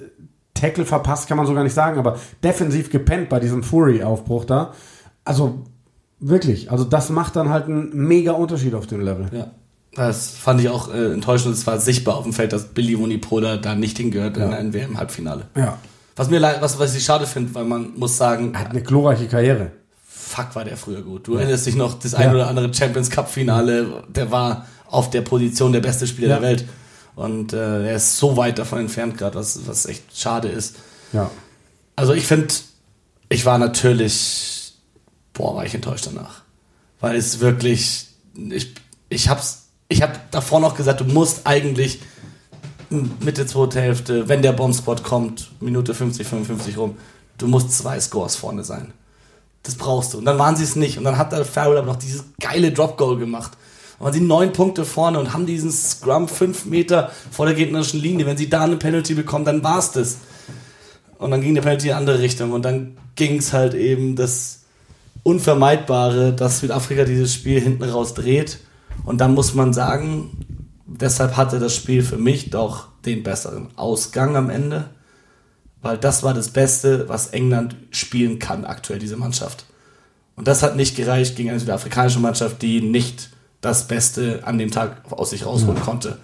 [0.53, 4.73] Tackle verpasst, kann man so gar nicht sagen, aber defensiv gepennt bei diesem Fury-Aufbruch da.
[5.23, 5.63] Also
[6.19, 9.27] wirklich, also das macht dann halt einen mega Unterschied auf dem Level.
[9.31, 9.51] Ja.
[9.95, 11.55] Das fand ich auch äh, enttäuschend.
[11.55, 14.49] Es war sichtbar auf dem Feld, dass Billy Wunipola da nicht hingehört in Ja.
[14.57, 15.47] ein WM-Halbfinale.
[15.55, 15.77] Ja.
[16.15, 19.27] Was mir was, was ich schade finde, weil man muss sagen, Er hat eine glorreiche
[19.27, 19.71] Karriere.
[20.29, 21.27] Fuck war der früher gut.
[21.27, 25.21] Du erinnerst dich noch, das ein oder andere Champions Cup Finale, der war auf der
[25.21, 26.65] Position der beste Spieler der Welt.
[27.15, 30.75] Und äh, er ist so weit davon entfernt gerade, was, was echt schade ist.
[31.11, 31.29] Ja.
[31.95, 32.53] Also ich finde,
[33.27, 34.73] ich war natürlich,
[35.33, 36.43] boah, war ich enttäuscht danach.
[36.99, 38.73] Weil es wirklich, ich,
[39.09, 41.99] ich hab's, ich hab davor noch gesagt, du musst eigentlich
[42.89, 46.97] Mitte zweite Hälfte, wenn der Bombsquad kommt, Minute 50, 55 rum,
[47.37, 48.93] du musst zwei Scores vorne sein.
[49.63, 50.17] Das brauchst du.
[50.17, 50.97] Und dann waren sie es nicht.
[50.97, 53.51] Und dann hat der Farrell aber noch dieses geile Drop-Goal gemacht.
[53.97, 58.01] Dann waren sie neun Punkte vorne und haben diesen Scrum fünf Meter vor der gegnerischen
[58.01, 58.25] Linie.
[58.25, 60.17] Wenn sie da eine Penalty bekommen, dann war's das.
[61.17, 62.51] Und dann ging der Penalty in die andere Richtung.
[62.51, 64.61] Und dann ging es halt eben das
[65.23, 68.59] Unvermeidbare, dass Südafrika dieses Spiel hinten raus dreht.
[69.05, 70.31] Und dann muss man sagen,
[70.85, 74.89] deshalb hatte das Spiel für mich doch den besseren Ausgang am Ende.
[75.81, 79.65] Weil das war das Beste, was England spielen kann aktuell, diese Mannschaft.
[80.35, 83.29] Und das hat nicht gereicht gegen eine südafrikanische Mannschaft, die nicht
[83.61, 86.17] das Beste an dem Tag aus sich rausholen konnte.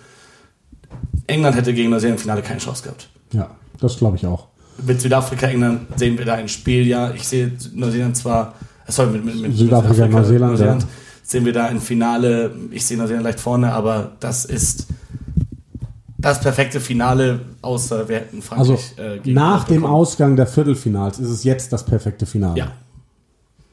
[1.27, 3.09] England hätte gegen Neuseeland im Finale keine Chance gehabt.
[3.31, 4.47] Ja, das glaube ich auch.
[4.85, 7.11] Mit Südafrika, England sehen wir da ein Spiel, ja.
[7.11, 8.55] Ich sehe Neuseeland zwar,
[8.87, 10.77] äh, sorry, mit, mit, mit Südafrika, Neuseeland, ja.
[11.23, 12.53] sehen wir da ein Finale.
[12.71, 14.87] Ich sehe Neuseeland leicht vorne, aber das ist
[16.25, 19.93] das perfekte Finale, außer wir hätten Also Frankreich äh, gegen nach dem bekommen.
[19.93, 22.57] Ausgang der Viertelfinals ist es jetzt das perfekte Finale.
[22.57, 22.71] Ja,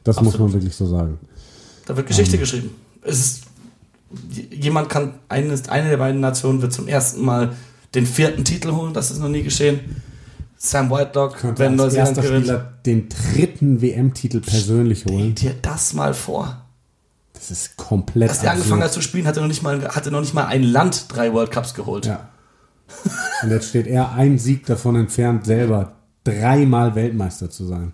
[0.03, 0.51] Das muss absolut.
[0.53, 1.19] man wirklich so sagen.
[1.85, 2.69] da wird Geschichte geschrieben.
[3.01, 3.43] Es ist,
[4.51, 7.53] jemand kann, eines, eine der beiden Nationen wird zum ersten Mal
[7.95, 9.79] den vierten Titel holen, das ist noch nie geschehen.
[10.57, 12.45] Sam Whitelock, Könnte wenn als Neuseeland erster gewinnt.
[12.45, 15.35] Spieler den dritten WM-Titel persönlich Stell holen.
[15.35, 16.61] dir das mal vor.
[17.33, 20.21] Das ist komplett Als er angefangen hat zu spielen, hatte noch nicht mal, hatte noch
[20.21, 22.05] nicht mal ein Land drei World Cups geholt.
[22.05, 22.29] Ja.
[23.43, 25.93] Und jetzt steht er ein Sieg davon entfernt, selber
[26.23, 27.93] dreimal Weltmeister zu sein.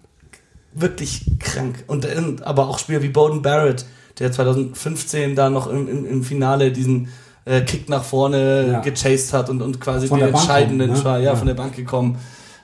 [0.73, 1.84] Wirklich krank.
[1.88, 3.86] Und, und aber auch Spieler wie Bowden Barrett,
[4.19, 7.08] der 2015 da noch im, im, im Finale diesen
[7.45, 8.80] äh, Kick nach vorne Ja.
[8.82, 11.06] gechased hat und, und quasi Von den entscheidenden kommt, ne?
[11.06, 11.36] war, ja, Ja.
[11.36, 12.17] von der Bank gekommen.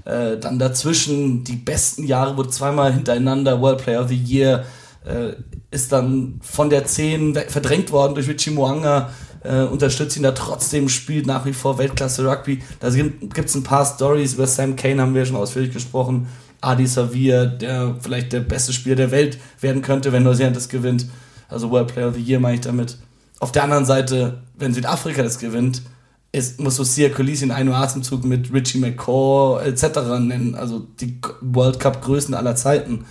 [0.03, 4.65] Äh, dann dazwischen die besten Jahre, wurde zweimal hintereinander World Player of the Year,
[5.03, 5.33] äh,
[5.71, 9.09] ist dann von der 10 weg- verdrängt worden durch Richie Moanga,
[9.45, 12.62] äh, unterstützt ihn da trotzdem, spielt nach wie vor Weltklasse Rugby.
[12.79, 16.27] Da gibt es ein paar Stories über Sam Kane, haben wir schon ausführlich gesprochen.
[16.62, 21.08] Adi Savir, der vielleicht der beste Spieler der Welt werden könnte, wenn Neuseeland das gewinnt.
[21.47, 22.97] Also World Player of the Year meine ich damit.
[23.39, 25.84] Auf der anderen Seite, wenn Südafrika das gewinnt,
[26.31, 29.99] ist, musst du Sia Colisi in einem Atemzug mit Richie McCaw etc.
[30.19, 30.55] nennen.
[30.55, 33.05] Also die World Cup Größen aller Zeiten.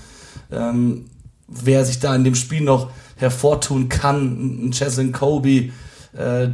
[0.51, 1.07] Ähm,
[1.47, 5.71] wer sich da in dem Spiel noch hervortun kann, ein Cheslin Kobe,
[6.17, 6.49] äh,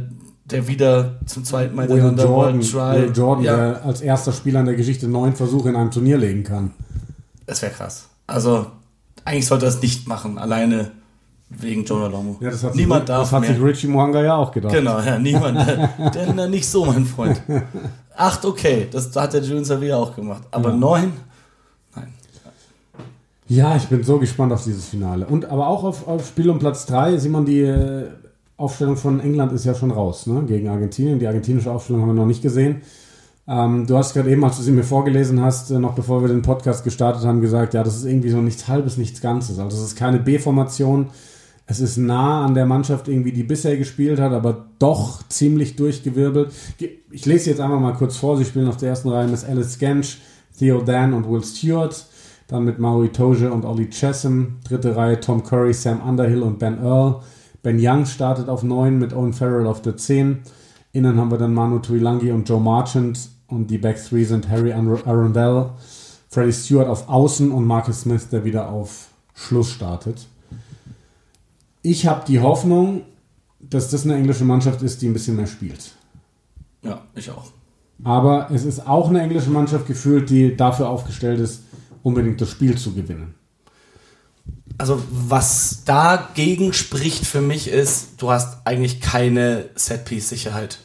[0.45, 2.59] der wieder zum zweiten Mal Will Jordan.
[2.61, 6.17] Will Jordan ja, der als erster Spieler in der Geschichte neun Versuche in einem Turnier
[6.17, 6.71] legen kann.
[7.45, 8.07] das wäre krass.
[8.27, 8.67] Also
[9.23, 10.91] eigentlich sollte er es nicht machen, alleine
[11.49, 12.35] wegen Jonah Lomu.
[12.39, 13.53] Ja, das hat Niemand sich, darf das hat mehr.
[13.53, 14.73] sich Richie Mohanga ja auch gedacht.
[14.73, 15.57] Genau, ja, niemand.
[16.15, 17.41] Der, der nicht so, mein Freund.
[18.15, 20.43] Acht, okay, das hat der Julian Savia auch gemacht.
[20.51, 20.75] Aber Ja.
[20.75, 21.13] neun?
[21.95, 22.13] Nein.
[23.47, 25.25] Ja, ich bin so gespannt auf dieses Finale.
[25.25, 28.07] Und aber auch auf, auf Spiel um Platz 3, Simon, die äh,
[28.61, 30.43] Aufstellung von England ist ja schon raus, ne?
[30.47, 31.19] Gegen Argentinien.
[31.19, 32.81] Die argentinische Aufstellung haben wir noch nicht gesehen.
[33.47, 36.27] Ähm, du hast gerade eben, als du sie mir vorgelesen hast, äh, noch bevor wir
[36.29, 39.59] den Podcast gestartet haben, gesagt, ja, das ist irgendwie so nichts halbes, nichts Ganzes.
[39.59, 41.07] Also es ist keine B-Formation.
[41.65, 46.51] Es ist nah an der Mannschaft irgendwie, die bisher gespielt hat, aber doch ziemlich durchgewirbelt.
[46.77, 48.37] Ge- Ich lese jetzt einmal mal kurz vor.
[48.37, 50.19] Sie spielen auf der ersten Reihe mit Alice Gensch,
[50.57, 52.05] Theo Dan und Will Stewart.
[52.47, 54.57] Dann mit Maui Toge und Ollie Chessam.
[54.67, 57.21] Dritte Reihe Tom Curry, Sam Underhill und Ben Earl.
[57.63, 60.39] Ben Young startet auf 9 mit Owen Farrell auf der 10.
[60.93, 63.29] Innen haben wir dann Manu Tuilangi und Joe Marchant.
[63.47, 65.69] Und die Back 3 sind Harry Ar- Arundel,
[66.29, 70.25] Freddie Stewart auf Außen und Marcus Smith, der wieder auf Schluss startet.
[71.81, 73.01] Ich habe die Hoffnung,
[73.59, 75.91] dass das eine englische Mannschaft ist, die ein bisschen mehr spielt.
[76.83, 77.51] Ja, ich auch.
[78.03, 81.63] Aber es ist auch eine englische Mannschaft gefühlt, die dafür aufgestellt ist,
[82.03, 83.35] unbedingt das Spiel zu gewinnen.
[84.81, 90.79] Also, was dagegen spricht für mich ist, du hast eigentlich keine Set-Piece-Sicherheit.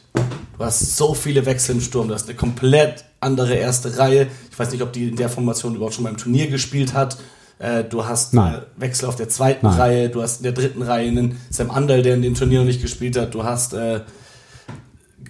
[0.55, 4.27] Du hast so viele Wechsel im Sturm, du hast eine komplett andere erste Reihe.
[4.51, 7.17] Ich weiß nicht, ob die in der Formation überhaupt schon beim Turnier gespielt hat.
[7.57, 8.57] Äh, Du hast Nein.
[8.57, 9.79] äh, Wechsel auf der zweiten Nein.
[9.79, 12.67] Reihe, du hast in der dritten Reihe einen Sam Underl, der in dem Turnier noch
[12.67, 13.33] nicht gespielt hat.
[13.33, 14.01] Du hast äh,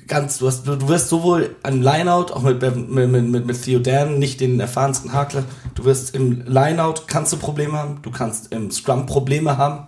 [0.08, 3.63] ganz, du, hast, du, du wirst sowohl am Lineout, auch mit, mit, mit, mit, mit
[3.63, 5.43] Theo Dan, nicht den erfahrensten Hakler,
[5.76, 9.88] du wirst im Lineout, kannst du Probleme haben, du kannst im Scrum Probleme haben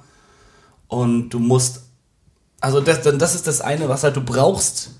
[0.88, 1.82] und du musst,
[2.60, 4.92] also das, das ist das eine, was halt du brauchst,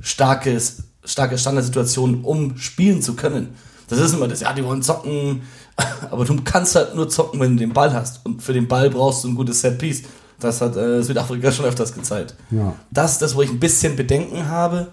[0.00, 3.54] starkes, starke Standardsituationen, um spielen zu können.
[3.88, 5.42] Das ist immer das, ja, die wollen zocken,
[6.10, 8.24] aber du kannst halt nur zocken, wenn du den Ball hast.
[8.24, 10.02] Und für den Ball brauchst du ein gutes Set-Piece.
[10.40, 12.34] Das hat äh, Südafrika schon öfters gezeigt.
[12.50, 12.74] Ja.
[12.90, 14.88] Das ist das, wo ich ein bisschen Bedenken habe.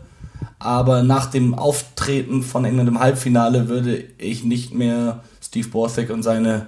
[0.59, 6.23] Aber nach dem Auftreten von England im Halbfinale würde ich nicht mehr Steve Borthwick und
[6.23, 6.67] seine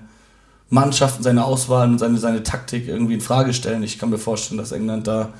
[0.69, 3.83] Mannschaft und seine Auswahl und seine, seine Taktik irgendwie in Frage stellen.
[3.83, 5.33] Ich kann mir vorstellen, dass England da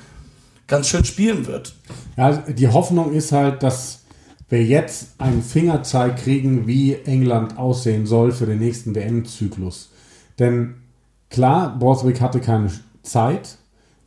[0.66, 1.74] ganz schön spielen wird.
[2.16, 4.00] Ja, die Hoffnung ist halt, dass
[4.48, 9.90] wir jetzt einen Fingerzeig kriegen, wie England aussehen soll für den nächsten WM-Zyklus.
[10.40, 10.74] Denn
[11.28, 12.70] klar, Borthwick hatte keine
[13.10, 13.58] Zeit.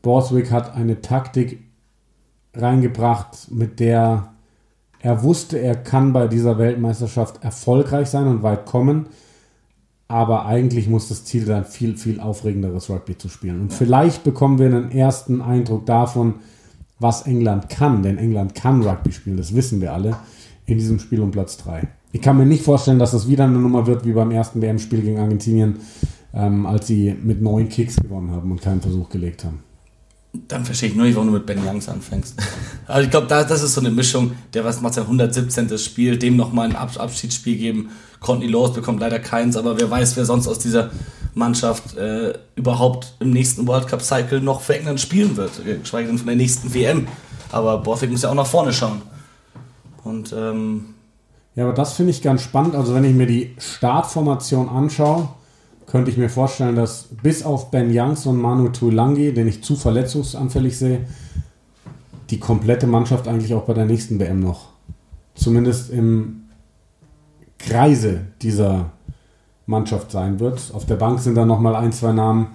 [0.02, 1.60] Borthwick hat eine Taktik
[2.54, 4.34] reingebracht, mit der
[5.04, 9.08] er wusste, er kann bei dieser Weltmeisterschaft erfolgreich sein und weit kommen.
[10.08, 13.60] Aber eigentlich muss das Ziel sein, viel, viel aufregenderes Rugby zu spielen.
[13.60, 16.36] Und vielleicht bekommen wir einen ersten Eindruck davon,
[17.00, 18.02] was England kann.
[18.02, 20.16] Denn England kann Rugby spielen, das wissen wir alle,
[20.66, 21.86] in diesem Spiel um Platz 3.
[22.13, 25.02] Ich kann mir nicht vorstellen, dass das wieder eine Nummer wird wie beim ersten WM-Spiel
[25.02, 25.80] gegen Argentinien,
[26.34, 29.60] ähm, als sie mit neun Kicks gewonnen haben und keinen Versuch gelegt haben.
[30.48, 32.36] Dann verstehe ich nur nicht, warum du mit Ben Youngs anfängst.
[32.86, 35.78] Also ich glaube, da, das ist so eine Mischung, der was macht sein 117.
[35.78, 37.91] Spiel, dem nochmal ein Ab Abschiedsspiel geben.
[38.19, 40.91] Courtney Laws bekommt leider keins, aber wer weiß, wer sonst aus dieser
[41.34, 46.17] Mannschaft äh, überhaupt im nächsten World Cup Cycle noch für England spielen wird, geschweige denn
[46.17, 47.08] von der nächsten WM.
[47.52, 49.02] Aber Borthwick muss ja auch nach vorne schauen.
[50.04, 50.96] Und ähm,
[51.56, 52.76] Ja, aber das finde ich ganz spannend.
[52.76, 55.30] Also wenn ich mir die Startformation anschaue,
[55.93, 59.75] könnte ich mir vorstellen, dass bis auf Ben Youngs und Manu Tuilangi, den ich zu
[59.75, 61.06] verletzungsanfällig sehe,
[62.32, 64.69] die komplette Mannschaft eigentlich auch bei der nächsten WM noch,
[65.36, 66.45] zumindest im
[67.60, 68.89] Kreise dieser
[69.67, 70.71] Mannschaft sein wird.
[70.73, 72.47] Auf der Bank sind dann nochmal ein, zwei Namen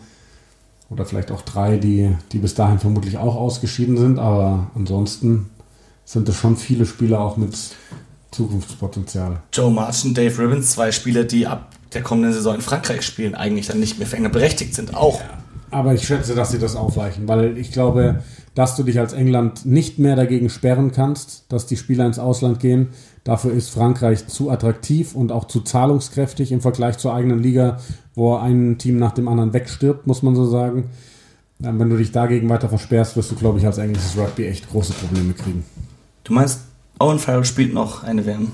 [0.91, 5.49] oder vielleicht auch drei, die, die bis dahin vermutlich auch ausgeschieden sind, aber ansonsten
[6.05, 7.57] sind es schon viele Spieler auch mit
[8.33, 9.43] Zukunftspotenzial.
[9.53, 13.67] Joe Martin, Dave Ribbons, zwei Spieler, die ab der kommenden Saison in Frankreich spielen, eigentlich
[13.67, 14.95] dann nicht mehr für England berechtigt sind.
[14.95, 15.21] Auch.
[15.71, 18.23] Aber ich schätze, dass sie das aufweichen, weil ich glaube,
[18.55, 22.59] dass du dich als England nicht mehr dagegen sperren kannst, dass die Spieler ins Ausland
[22.59, 22.89] gehen.
[23.23, 27.79] Dafür ist Frankreich zu attraktiv und auch zu zahlungskräftig im Vergleich zur eigenen Liga,
[28.15, 30.91] wo ein Team nach dem anderen wegstirbt, muss man so sagen.
[31.63, 34.71] Ähm, Wenn du dich dagegen weiter versperrst, wirst du, glaube ich, als englisches Rugby echt
[34.71, 35.65] große Probleme kriegen.
[36.25, 36.61] Du meinst,
[36.99, 38.51] Owen Farrell spielt noch eine WM?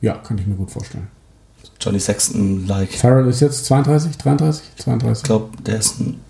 [0.00, 1.08] Ja, kann ich mir gut vorstellen.
[1.80, 2.92] Johnny Sexton-like.
[2.94, 5.22] Farrell ist jetzt 32, 33, 32.
[5.22, 6.20] Ich glaube, der ist ein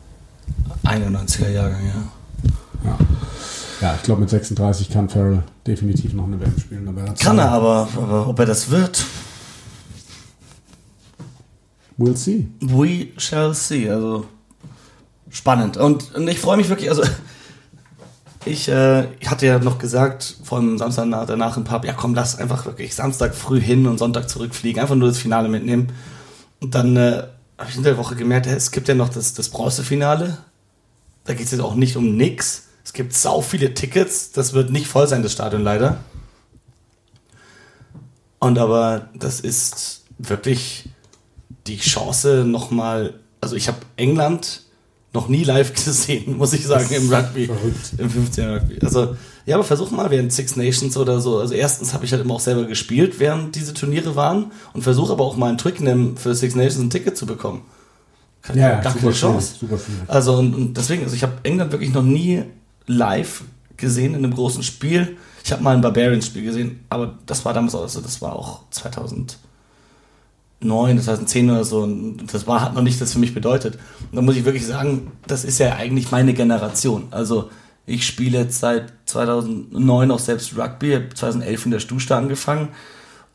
[0.84, 2.90] 91er Jahrgang, ja.
[2.90, 2.98] Ja,
[3.80, 6.88] ja ich glaube, mit 36 kann Farrell definitiv noch eine WM spielen.
[6.88, 9.04] Aber hat's- Kann er, aber, aber ob er das wird,
[11.98, 12.46] We'll see.
[12.60, 13.88] we shall see.
[13.88, 14.26] Also
[15.30, 15.76] spannend.
[15.78, 17.02] Und, und ich freue mich wirklich, also
[18.46, 22.14] ich, äh, ich hatte ja noch gesagt, vom Samstag nach, danach im Pub, ja komm,
[22.14, 25.92] lass einfach wirklich Samstag früh hin und Sonntag zurückfliegen, einfach nur das Finale mitnehmen.
[26.60, 27.24] Und dann äh,
[27.58, 30.38] habe ich in der Woche gemerkt, es gibt ja noch das, das Bronzefinale.
[31.24, 32.68] Da geht es jetzt auch nicht um nix.
[32.84, 34.30] Es gibt sau viele Tickets.
[34.32, 35.98] Das wird nicht voll sein, das Stadion leider.
[38.38, 40.88] Und aber das ist wirklich
[41.66, 43.14] die Chance nochmal.
[43.40, 44.62] Also ich habe England
[45.16, 47.46] noch nie live gesehen, muss ich sagen, im Rugby.
[47.46, 47.92] Verrückt.
[47.98, 48.78] Im 15 Rugby.
[48.82, 51.38] Also, ja, aber versuch mal während Six Nations oder so.
[51.38, 55.12] Also erstens habe ich halt immer auch selber gespielt, während diese Turniere waren und versuche
[55.12, 57.62] aber auch mal in Twickenham für Six Nations ein Ticket zu bekommen.
[58.42, 59.54] Keine, Ja, gar keine schwierig, Chance.
[59.60, 60.02] super schwierig.
[60.08, 62.42] Also und, und deswegen, also ich habe England wirklich noch nie
[62.86, 63.42] live
[63.76, 65.16] gesehen in einem großen Spiel.
[65.44, 68.62] Ich habe mal ein Barbarians-Spiel gesehen, aber das war damals auch, also das war auch
[70.60, 73.74] 2009, 2010 oder so und das war, hat noch nicht das für mich bedeutet.
[74.10, 77.08] Und da muss ich wirklich sagen, das ist ja eigentlich meine Generation.
[77.10, 77.50] Also
[77.86, 82.70] ich spiele jetzt seit 2009 auch selbst Rugby, habe 2011 in der Stusta angefangen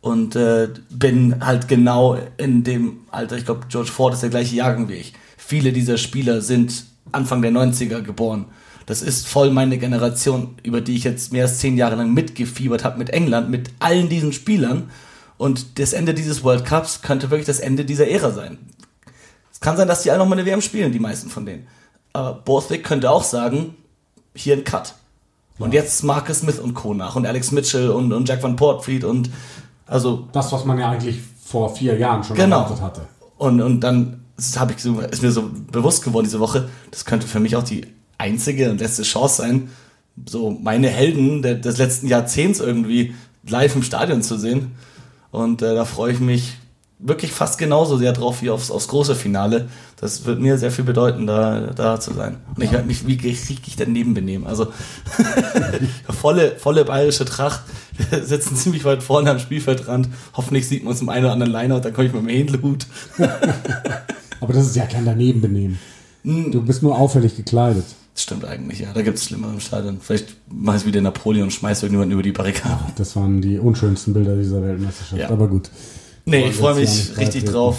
[0.02, 4.56] und äh, bin halt genau in dem Alter, ich glaube, George Ford ist der gleiche
[4.56, 5.14] Jahrgang wie ich.
[5.38, 8.46] Viele dieser Spieler sind Anfang der 90er geboren.
[8.86, 12.84] Das ist voll meine Generation, über die ich jetzt mehr als zehn Jahre lang mitgefiebert
[12.84, 14.90] habe mit England, mit allen diesen Spielern.
[15.42, 18.60] Und das Ende dieses World Cups könnte wirklich das Ende dieser Ära sein.
[19.52, 21.66] Es kann sein, dass die alle noch mal eine WM spielen, die meisten von denen.
[22.14, 23.74] Aber Borthwick könnte auch sagen,
[24.36, 24.94] hier ein Cut.
[25.58, 26.94] Und jetzt Marcus Smith und Co.
[26.94, 29.32] nach und Alex Mitchell und, und Jack Van Portfried und
[29.88, 32.58] also Das, was man ja eigentlich vor vier Jahren schon Genau.
[32.62, 33.02] erwartet hatte.
[33.40, 37.40] und, und dann ich so, ist mir so bewusst geworden diese Woche, das könnte für
[37.40, 37.88] mich auch die
[38.20, 39.72] einzige und letzte Chance sein,
[40.24, 43.16] so meine Helden des letzten Jahrzehnts irgendwie
[43.48, 44.74] live im Stadion zu sehen.
[45.32, 46.58] Und äh, da freue ich mich
[47.04, 49.68] wirklich fast genauso sehr drauf wie aufs, aufs große Finale.
[50.00, 52.38] Das wird mir sehr viel bedeuten, da, da zu sein.
[52.56, 54.46] Und ich werde mich wie richtig daneben benehmen.
[54.46, 54.68] Also
[56.10, 57.62] volle, volle bayerische Tracht.
[58.10, 60.10] Wir sitzen ziemlich weit vorne am Spielfeldrand.
[60.34, 62.86] Hoffentlich sieht man uns im einen oder anderen Lineout, dann komme ich mit dem Händlehut.
[64.40, 65.80] Aber das ist ja kein Danebenbenehmen.
[66.24, 66.52] Hm.
[66.52, 67.86] Du bist nur auffällig gekleidet.
[68.14, 68.92] Das stimmt eigentlich, ja.
[68.94, 70.00] Da gibt es Schlimmer im Stadion.
[70.02, 72.84] Vielleicht mache ich wieder Napoleon und schmeiße irgendjemanden über die Barrikade.
[72.98, 75.22] Das waren die unschönsten Bilder dieser Weltmeisterschaft.
[75.22, 75.30] Ja.
[75.30, 75.70] Aber gut.
[76.26, 77.78] Nee, ich freue mich richtig drauf.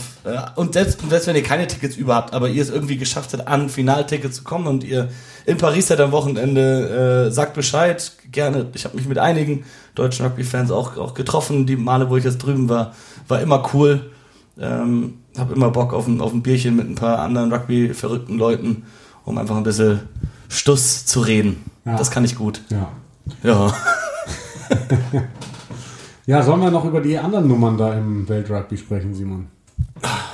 [0.57, 3.47] Und selbst, selbst wenn ihr keine Tickets über habt, aber ihr es irgendwie geschafft habt,
[3.47, 5.11] an Finaltickets zu kommen und ihr
[5.47, 8.13] in Paris seid am Wochenende, äh, sagt Bescheid.
[8.33, 8.67] Gerne.
[8.75, 11.67] Ich habe mich mit einigen deutschen Rugby-Fans auch, auch getroffen.
[11.67, 12.95] Die Male, wo ich jetzt drüben war,
[13.29, 14.11] war immer cool.
[14.59, 18.85] Ähm, habe immer Bock auf ein, auf ein Bierchen mit ein paar anderen Rugby-verrückten Leuten,
[19.25, 20.01] um einfach ein bisschen
[20.49, 21.63] Stuss zu reden.
[21.85, 21.97] Ja.
[21.97, 22.63] Das kann ich gut.
[22.71, 22.89] Ja.
[23.43, 23.75] Ja.
[26.25, 29.49] Ja, sollen wir noch über die anderen Nummern da im Weltrugby sprechen, Simon?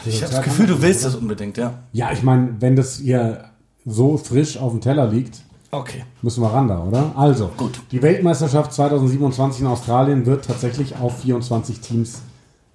[0.04, 1.74] Ich habe das Gefühl, du willst das unbedingt, ja.
[1.92, 3.44] Ja, ich meine, wenn das hier
[3.86, 6.04] so frisch auf dem Teller liegt, Okay.
[6.22, 7.12] müssen wir ran da, oder?
[7.16, 7.80] Also, Gut.
[7.90, 12.20] die Weltmeisterschaft 2027 in Australien wird tatsächlich auf 24 Teams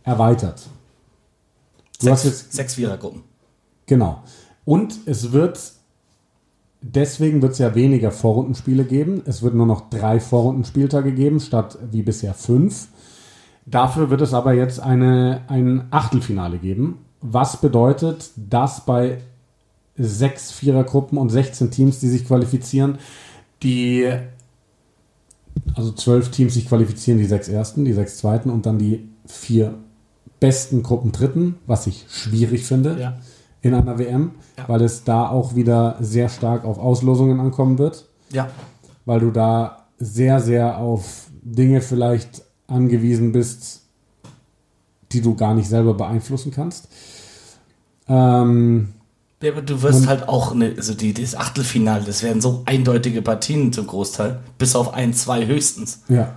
[0.04, 0.64] erweitert.
[2.04, 3.24] Du hast Sechs, jetzt sechs Vierergruppen.
[3.86, 4.24] Genau.
[4.66, 5.60] Und es wird,
[6.82, 9.22] deswegen wird es ja weniger Vorrundenspiele geben.
[9.26, 12.88] Es wird nur noch drei Vorrundenspieltage geben, statt wie bisher fünf.
[13.66, 17.06] Dafür wird es aber jetzt eine, ein Achtelfinale geben.
[17.22, 19.20] Was bedeutet, dass bei
[19.98, 22.98] sechs Vierergruppen und 16 Teams, die sich qualifizieren,
[23.62, 24.12] die,
[25.76, 29.76] also zwölf Teams sich qualifizieren, die sechs ersten, die sechs zweiten und dann die vier
[30.44, 33.18] besten Gruppen dritten, was ich schwierig finde Ja.
[33.62, 34.68] in einer WM, Ja.
[34.68, 38.50] weil es da auch wieder sehr stark auf Auslosungen ankommen wird, Ja.
[39.06, 43.84] weil du da sehr, sehr auf Dinge vielleicht angewiesen bist,
[45.14, 46.90] die du gar nicht selber beeinflussen kannst.
[48.10, 48.90] Ähm,
[49.42, 53.22] Ja, aber du wirst halt auch, eine, also die, das Achtelfinale, das werden so eindeutige
[53.22, 56.02] Partien zum Großteil, bis auf ein, zwei höchstens.
[56.10, 56.36] ja.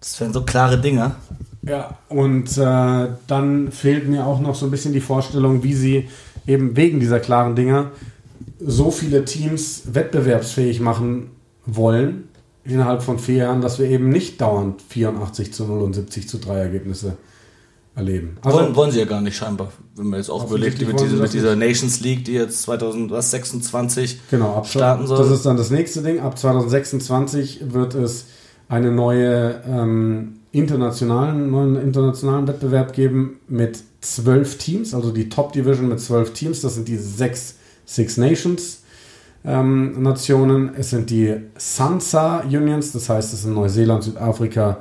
[0.00, 1.14] Das werden so klare Dinger.
[1.62, 6.08] Ja, und äh, dann fehlt mir auch noch so ein bisschen die Vorstellung, wie sie
[6.46, 7.92] eben wegen dieser klaren Dinger
[8.58, 11.30] so viele Teams wettbewerbsfähig machen
[11.64, 12.28] wollen
[12.64, 16.38] innerhalb von vier Jahren, dass wir eben nicht dauernd 84 zu 0 und 70 zu
[16.38, 17.16] 3 Ergebnisse
[17.94, 18.38] erleben.
[18.42, 21.06] Also, wollen, wollen sie ja gar nicht scheinbar, wenn man jetzt auch überlegt, mit, sie
[21.16, 25.18] mit dieser Nations League, die jetzt 2026 Genau, ab starten soll.
[25.18, 26.20] Das ist dann das nächste Ding.
[26.20, 28.26] Ab 2026 wird es
[28.68, 35.88] eine neue ähm, internationalen, neuen internationalen Wettbewerb geben mit zwölf Teams, also die Top Division
[35.88, 36.60] mit zwölf Teams.
[36.60, 38.82] Das sind die sechs Six Nations
[39.44, 40.74] ähm, Nationen.
[40.76, 44.78] Es sind die Sansa Unions, das heißt, es sind Neuseeland, Südafrika,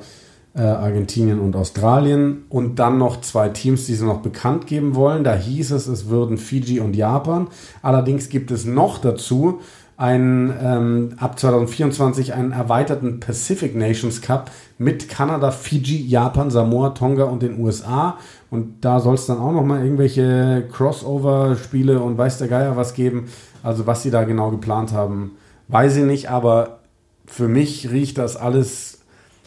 [0.53, 2.43] äh, Argentinien und Australien.
[2.49, 5.23] Und dann noch zwei Teams, die sie noch bekannt geben wollen.
[5.23, 7.47] Da hieß es, es würden Fiji und Japan.
[7.81, 9.62] Allerdings gibt es noch dazu
[10.01, 17.25] einen, ähm, ab 2024 einen erweiterten Pacific Nations Cup mit Kanada, Fiji, Japan, Samoa, Tonga
[17.25, 18.17] und den USA.
[18.49, 22.95] Und da soll es dann auch noch mal irgendwelche Crossover-Spiele und weiß der Geier was
[22.95, 23.27] geben.
[23.61, 25.37] Also was sie da genau geplant haben,
[25.67, 26.31] weiß ich nicht.
[26.31, 26.79] Aber
[27.27, 29.01] für mich riecht das alles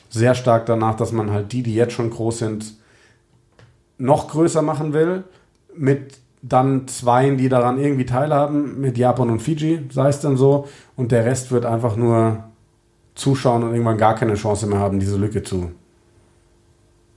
[0.09, 2.75] sehr stark danach, dass man halt die, die jetzt schon groß sind,
[3.99, 5.25] noch größer machen will.
[5.77, 10.69] Mit dann Zweien, die daran irgendwie teilhaben, mit Japan und Fiji, sei es dann so.
[10.95, 12.45] Und der Rest wird einfach nur
[13.15, 15.71] zuschauen und irgendwann gar keine Chance mehr haben, diese Lücke zu.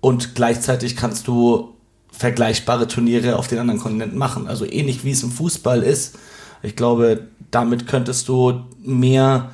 [0.00, 1.74] Und gleichzeitig kannst du
[2.10, 4.46] vergleichbare Turniere auf den anderen Kontinenten machen.
[4.48, 6.18] Also ähnlich wie es im Fußball ist.
[6.62, 9.50] Ich glaube, damit könntest du mehr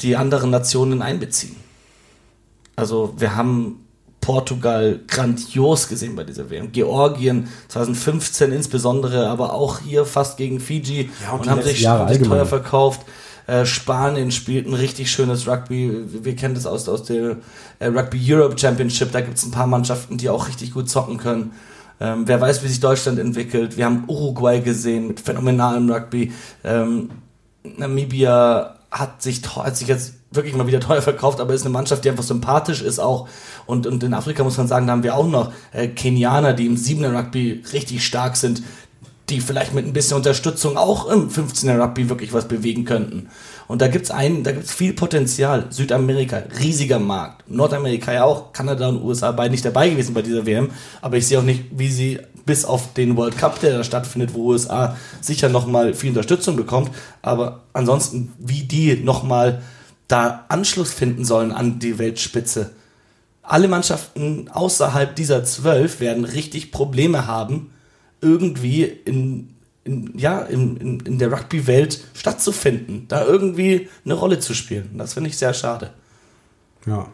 [0.00, 1.56] die anderen Nationen einbeziehen.
[2.76, 3.83] Also wir haben
[4.24, 6.72] Portugal grandios gesehen bei dieser WM.
[6.72, 11.82] Georgien 2015 insbesondere, aber auch hier fast gegen Fiji Ja, und und, haben sich,
[12.28, 13.02] teuer verkauft.
[13.46, 15.92] Äh, Spanien spielt ein richtig schönes Rugby.
[16.10, 17.36] Wir- Wir kennen das aus, aus der
[17.78, 19.12] äh, Rugby Europe Championship.
[19.12, 21.52] Da gibt es ein paar Mannschaften, die auch richtig gut zocken können.
[22.00, 23.76] Ähm, wer weiß, wie sich Deutschland entwickelt.
[23.76, 26.32] Wir haben Uruguay gesehen mit phänomenalem Rugby.
[26.64, 27.10] Ähm,
[27.76, 32.04] Namibia hat sich, hat sich jetzt wirklich mal wieder teuer verkauft, aber ist eine Mannschaft,
[32.04, 33.28] die einfach sympathisch ist auch.
[33.66, 36.66] Und, und in Afrika muss man sagen, da haben wir auch noch äh, Kenianer, die
[36.66, 38.62] im 7er Rugby richtig stark sind,
[39.30, 43.28] die vielleicht mit ein bisschen Unterstützung auch im 15er Rugby wirklich was bewegen könnten.
[43.66, 45.66] Und da gibt's einen, da gibt's viel Potenzial.
[45.70, 47.50] Südamerika, riesiger Markt.
[47.50, 50.70] Nordamerika ja auch, Kanada und USA beide nicht dabei gewesen bei dieser WM.
[51.00, 54.34] Aber ich sehe auch nicht, wie sie bis auf den World Cup, der da stattfindet,
[54.34, 56.90] wo USA sicher nochmal viel Unterstützung bekommt.
[57.22, 59.62] Aber ansonsten, wie die nochmal
[60.08, 62.70] da Anschluss finden sollen an die Weltspitze.
[63.42, 67.70] Alle Mannschaften außerhalb dieser zwölf werden richtig Probleme haben,
[68.20, 74.54] irgendwie in, in, ja, in, in, in der Rugby-Welt stattzufinden, da irgendwie eine Rolle zu
[74.54, 74.96] spielen.
[74.96, 75.90] Das finde ich sehr schade.
[76.86, 77.08] Ja.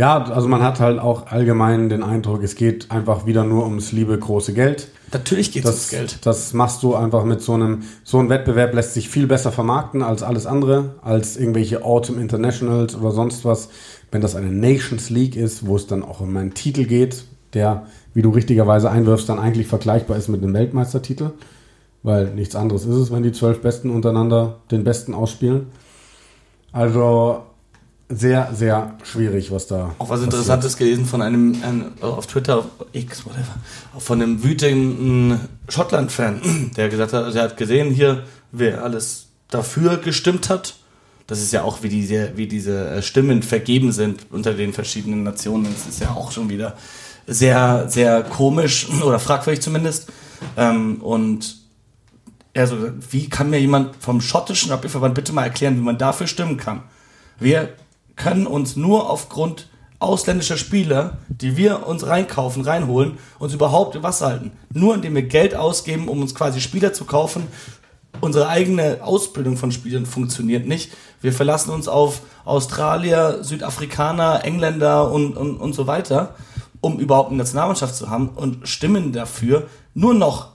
[0.00, 3.92] Ja, also man hat halt auch allgemein den Eindruck, es geht einfach wieder nur ums
[3.92, 4.88] liebe große Geld.
[5.12, 6.18] Natürlich geht es ums Das, Geld.
[6.24, 10.02] das machst du einfach mit so einem, so ein Wettbewerb lässt sich viel besser vermarkten
[10.02, 13.68] als alles andere, als irgendwelche Autumn Internationals oder sonst was.
[14.10, 17.86] Wenn das eine Nations League ist, wo es dann auch um einen Titel geht, der,
[18.14, 21.32] wie du richtigerweise einwirfst, dann eigentlich vergleichbar ist mit einem Weltmeistertitel.
[22.02, 25.66] Weil nichts anderes ist es, wenn die zwölf Besten untereinander den Besten ausspielen.
[26.72, 27.42] Also
[28.10, 29.94] sehr, sehr schwierig, was da.
[29.98, 30.24] Auch was passiert.
[30.32, 33.54] Interessantes gelesen von einem, ein, auf Twitter, X, whatever,
[33.98, 40.48] von einem wütenden Schottland-Fan, der gesagt hat, er hat gesehen hier, wer alles dafür gestimmt
[40.48, 40.74] hat.
[41.28, 45.22] Das ist ja auch, wie diese, wie diese äh, Stimmen vergeben sind unter den verschiedenen
[45.22, 45.68] Nationen.
[45.72, 46.76] Das ist ja auch schon wieder
[47.28, 50.08] sehr, sehr komisch oder fragwürdig zumindest.
[50.56, 51.58] Ähm, und
[52.52, 52.76] er so,
[53.10, 56.82] wie kann mir jemand vom schottischen Rugbyverband bitte mal erklären, wie man dafür stimmen kann?
[57.38, 57.68] Wir
[58.16, 59.68] können uns nur aufgrund
[60.00, 64.50] ausländischer Spieler, die wir uns reinkaufen, reinholen, uns überhaupt über Wasser halten.
[64.72, 67.46] Nur indem wir Geld ausgeben, um uns quasi Spieler zu kaufen.
[68.20, 70.90] Unsere eigene Ausbildung von Spielern funktioniert nicht.
[71.20, 76.34] Wir verlassen uns auf Australier, Südafrikaner, Engländer und, und, und so weiter,
[76.80, 80.48] um überhaupt eine Nationalmannschaft zu haben und stimmen dafür, nur noch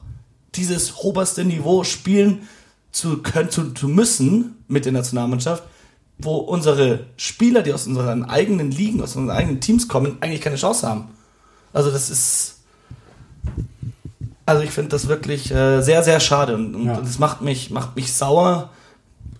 [0.56, 2.47] dieses oberste Niveau spielen
[2.91, 5.64] zu können, zu, zu müssen mit der Nationalmannschaft,
[6.18, 10.55] wo unsere Spieler, die aus unseren eigenen Ligen, aus unseren eigenen Teams kommen, eigentlich keine
[10.55, 11.05] Chance haben.
[11.74, 12.59] Also das ist,
[14.45, 17.01] also ich finde das wirklich äh, sehr, sehr schade und, und Ja.
[17.01, 18.70] das macht mich, macht mich sauer,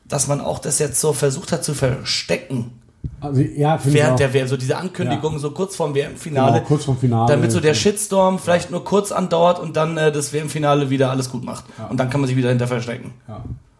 [0.08, 2.72] dass man auch das jetzt so versucht hat zu verstecken.
[3.22, 5.40] Also, ja, finde ich Während der WM, so diese Ankündigung Ja.
[5.40, 6.54] so kurz vorm WM-Finale.
[6.54, 7.28] Genau, kurz vorm Finale.
[7.32, 11.30] Damit so der Shitstorm vielleicht nur kurz andauert und dann äh, das WM-Finale wieder alles
[11.30, 11.66] gut macht.
[11.78, 11.86] Ja.
[11.86, 13.14] Und dann kann man sich wieder hinter verstecken.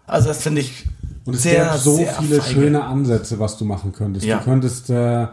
[0.08, 0.86] Also das finde ich
[1.26, 2.54] Und es sehr, gäbe so viele feige.
[2.54, 4.26] schöne Ansätze, was du machen könntest.
[4.26, 4.38] Ja.
[4.38, 5.28] Du könntest, äh,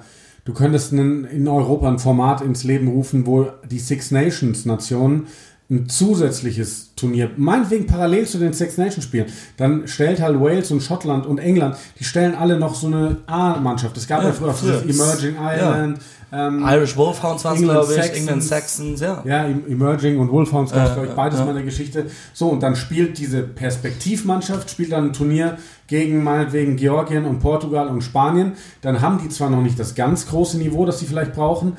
[0.44, 5.26] du könntest einen, in Europa ein Format ins Leben rufen, wo die Six Nations Nationen
[5.70, 9.26] ein zusätzliches Turnier, meinetwegen parallel zu den Six Nations spielen,
[9.56, 13.96] dann stellt halt Wales und Schottland und England, die stellen alle noch so eine A-Mannschaft.
[13.96, 15.98] Es gab ja, Ja, früher, dieses Emerging Ireland,
[16.34, 18.18] ähm, Irish Wolfhounds waren es, England glaube ich, Saxons.
[18.18, 19.22] England Saxons, ja.
[19.24, 21.44] Ja, Em- Emerging und Wolfhounds gab es, Äh, glaube ich, beides ja.
[21.44, 22.06] mal in der Geschichte.
[22.34, 25.58] So, und dann spielt diese Perspektivmannschaft, spielt dann ein Turnier
[25.92, 28.52] gegen meinetwegen Georgien und Portugal und Spanien.
[28.80, 31.76] Dann haben die zwar noch nicht das ganz große Niveau, das sie vielleicht brauchen.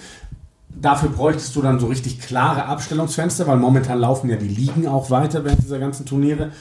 [0.70, 5.10] Dafür bräuchtest du dann so richtig klare Abstellungsfenster, weil momentan laufen ja die Ligen auch
[5.10, 6.52] weiter während dieser ganzen Turniere.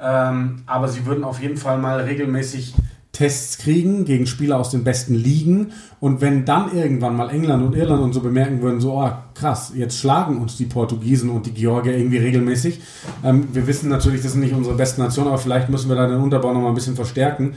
[0.00, 2.74] Ähm, aber sie würden auf jeden Fall mal regelmäßig
[3.16, 5.72] Tests kriegen gegen Spieler aus den besten Ligen.
[6.00, 9.72] Und wenn dann irgendwann mal England und Irland und so bemerken würden, so, oh, krass,
[9.74, 12.78] jetzt schlagen uns die Portugiesen und die Georgier irgendwie regelmäßig.
[13.24, 16.06] Ähm, wir wissen natürlich, das sind nicht unsere besten Nationen, aber vielleicht müssen wir da
[16.06, 17.54] den Unterbau noch mal ein bisschen verstärken.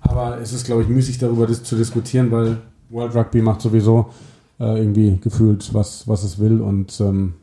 [0.00, 2.56] Aber es ist, glaube ich, müßig darüber zu diskutieren, weil
[2.88, 4.06] World Rugby macht sowieso
[4.58, 6.62] äh, irgendwie gefühlt, was, was es will.
[6.62, 7.34] Und ähm,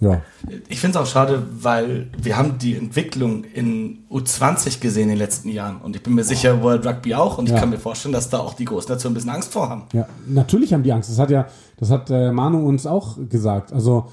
[0.00, 0.22] Ja.
[0.68, 5.18] Ich finde es auch schade, weil wir haben die Entwicklung in U20 gesehen in den
[5.18, 5.80] letzten Jahren.
[5.82, 7.36] Und ich bin mir sicher, World Rugby auch.
[7.36, 7.60] Und ich ja.
[7.60, 9.84] kann mir vorstellen, dass da auch die großen Nationen ein bisschen Angst vor haben.
[9.92, 11.10] Ja, natürlich haben die Angst.
[11.10, 11.46] Das hat ja,
[11.76, 13.74] das hat äh, Manu uns auch gesagt.
[13.74, 14.08] Also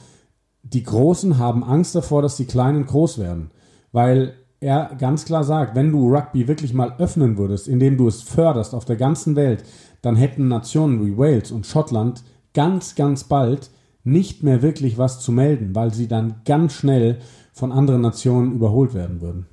[0.64, 3.52] die Großen haben Angst davor, dass die Kleinen groß werden.
[3.94, 8.22] Weil er ganz klar sagt, wenn du Rugby wirklich mal öffnen würdest, indem du es
[8.22, 9.64] förderst auf der ganzen Welt,
[10.02, 12.24] dann hätten Nationen wie Wales und Schottland
[12.54, 13.70] ganz, ganz bald
[14.08, 17.20] nicht mehr wirklich was zu melden, weil sie dann ganz schnell
[17.54, 19.46] von anderen Nationen überholt werden würden.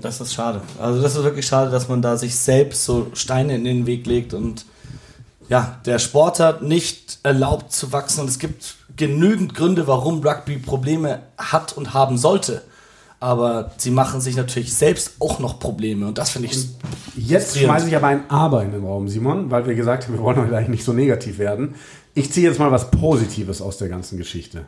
[0.00, 0.60] Das ist schade.
[0.80, 4.06] Also das ist wirklich schade, dass man da sich selbst so Steine in den Weg
[4.06, 4.66] legt und
[5.48, 10.58] ja, der Sport hat nicht erlaubt zu wachsen und es gibt genügend Gründe, warum Rugby
[10.58, 12.62] Probleme hat und haben sollte.
[13.20, 16.68] Aber sie machen sich natürlich selbst auch noch Probleme und das finde ich.
[17.16, 20.22] Jetzt schmeiße ich aber ein Aber in den Raum, Simon, weil wir gesagt haben, wir
[20.22, 21.74] wollen heute eigentlich nicht so negativ werden.
[22.18, 24.64] Ich ziehe jetzt mal was Positives aus der ganzen Geschichte.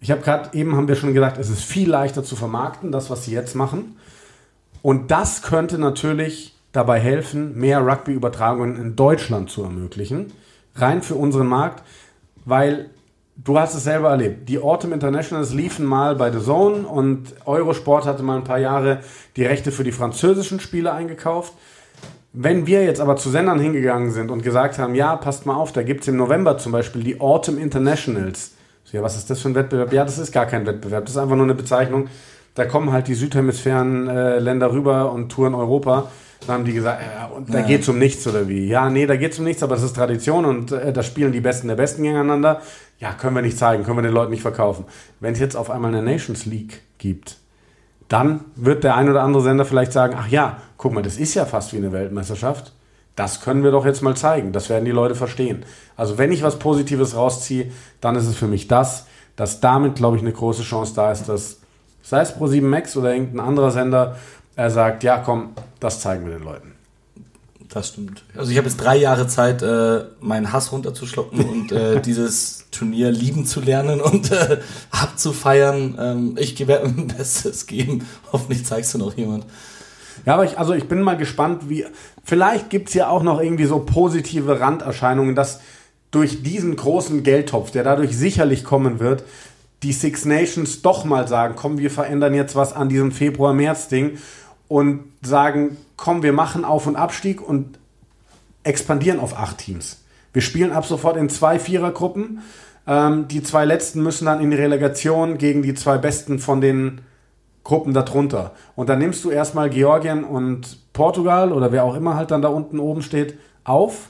[0.00, 3.08] Ich habe gerade eben haben wir schon gesagt, es ist viel leichter zu vermarkten, das
[3.08, 3.94] was sie jetzt machen.
[4.82, 10.32] Und das könnte natürlich dabei helfen, mehr Rugby-Übertragungen in Deutschland zu ermöglichen,
[10.74, 11.84] rein für unseren Markt,
[12.46, 12.90] weil
[13.36, 14.48] du hast es selber erlebt.
[14.48, 19.02] Die Autumn Internationals liefen mal bei The Zone und Eurosport hatte mal ein paar Jahre
[19.36, 21.52] die Rechte für die französischen Spiele eingekauft.
[22.34, 25.72] Wenn wir jetzt aber zu Sendern hingegangen sind und gesagt haben, ja, passt mal auf,
[25.72, 28.52] da gibt es im November zum Beispiel die Autumn Internationals.
[28.84, 29.92] So, ja, was ist das für ein Wettbewerb?
[29.92, 32.08] Ja, das ist gar kein Wettbewerb, das ist einfach nur eine Bezeichnung.
[32.54, 36.10] Da kommen halt die Südhemisphären-Länder äh, rüber und touren Europa.
[36.46, 37.66] Dann haben die gesagt, ja, und da ja.
[37.66, 38.66] geht's um nichts oder wie?
[38.66, 41.40] Ja, nee, da geht's um nichts, aber das ist Tradition und äh, da spielen die
[41.40, 42.62] Besten der Besten gegeneinander.
[42.98, 44.86] Ja, können wir nicht zeigen, können wir den Leuten nicht verkaufen.
[45.20, 47.36] Wenn es jetzt auf einmal eine Nations League gibt,
[48.12, 51.32] dann wird der ein oder andere Sender vielleicht sagen, ach ja, guck mal, das ist
[51.34, 52.72] ja fast wie eine Weltmeisterschaft.
[53.16, 54.52] Das können wir doch jetzt mal zeigen.
[54.52, 55.64] Das werden die Leute verstehen.
[55.96, 59.06] Also wenn ich was Positives rausziehe, dann ist es für mich das,
[59.36, 61.60] dass damit, glaube ich, eine große Chance da ist, dass
[62.02, 64.16] sei es Pro7 Max oder irgendein anderer Sender,
[64.56, 65.50] er sagt, ja komm,
[65.80, 66.71] das zeigen wir den Leuten.
[67.72, 68.22] Das stimmt.
[68.36, 73.10] Also ich habe jetzt drei Jahre Zeit, äh, meinen Hass runterzuschlucken und äh, dieses Turnier
[73.10, 74.58] lieben zu lernen und äh,
[74.90, 75.96] abzufeiern.
[75.98, 78.06] Ähm, ich werde mein Bestes geben.
[78.30, 79.46] Hoffentlich zeigst du noch jemand.
[80.26, 81.86] Ja, aber ich, also ich bin mal gespannt, wie.
[82.24, 85.60] Vielleicht gibt es ja auch noch irgendwie so positive Randerscheinungen, dass
[86.10, 89.24] durch diesen großen Geldtopf, der dadurch sicherlich kommen wird,
[89.82, 94.18] die Six Nations doch mal sagen, komm, wir verändern jetzt was an diesem Februar-März-Ding
[94.72, 97.78] und sagen, komm, wir machen Auf- und Abstieg und
[98.64, 100.02] expandieren auf acht Teams.
[100.32, 102.40] Wir spielen ab sofort in zwei Vierergruppen.
[102.86, 107.02] Ähm, die zwei letzten müssen dann in die Relegation gegen die zwei besten von den
[107.64, 108.52] Gruppen darunter.
[108.74, 112.48] Und dann nimmst du erstmal Georgien und Portugal oder wer auch immer halt dann da
[112.48, 114.08] unten oben steht auf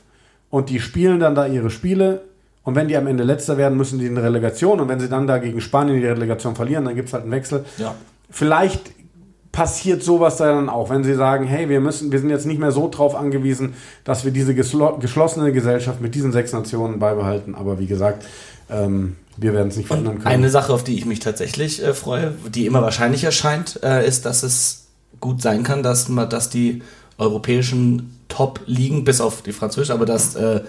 [0.48, 2.22] und die spielen dann da ihre Spiele.
[2.62, 4.78] Und wenn die am Ende letzter werden, müssen die in die Relegation.
[4.78, 7.32] Und wenn sie dann da gegen Spanien die Relegation verlieren, dann gibt es halt einen
[7.32, 7.64] Wechsel.
[7.78, 7.96] Ja.
[8.30, 9.01] Vielleicht
[9.52, 12.72] passiert sowas dann auch, wenn sie sagen, hey, wir müssen, wir sind jetzt nicht mehr
[12.72, 17.54] so drauf angewiesen, dass wir diese geschlossene Gesellschaft mit diesen sechs Nationen beibehalten.
[17.54, 18.24] Aber wie gesagt,
[18.70, 20.26] ähm, wir werden es nicht verändern können.
[20.26, 24.24] Eine Sache, auf die ich mich tatsächlich äh, freue, die immer wahrscheinlich erscheint, äh, ist,
[24.24, 24.86] dass es
[25.20, 26.82] gut sein kann, dass, man, dass die
[27.18, 30.62] europäischen Top-Ligen, bis auf die französische, aber dass äh,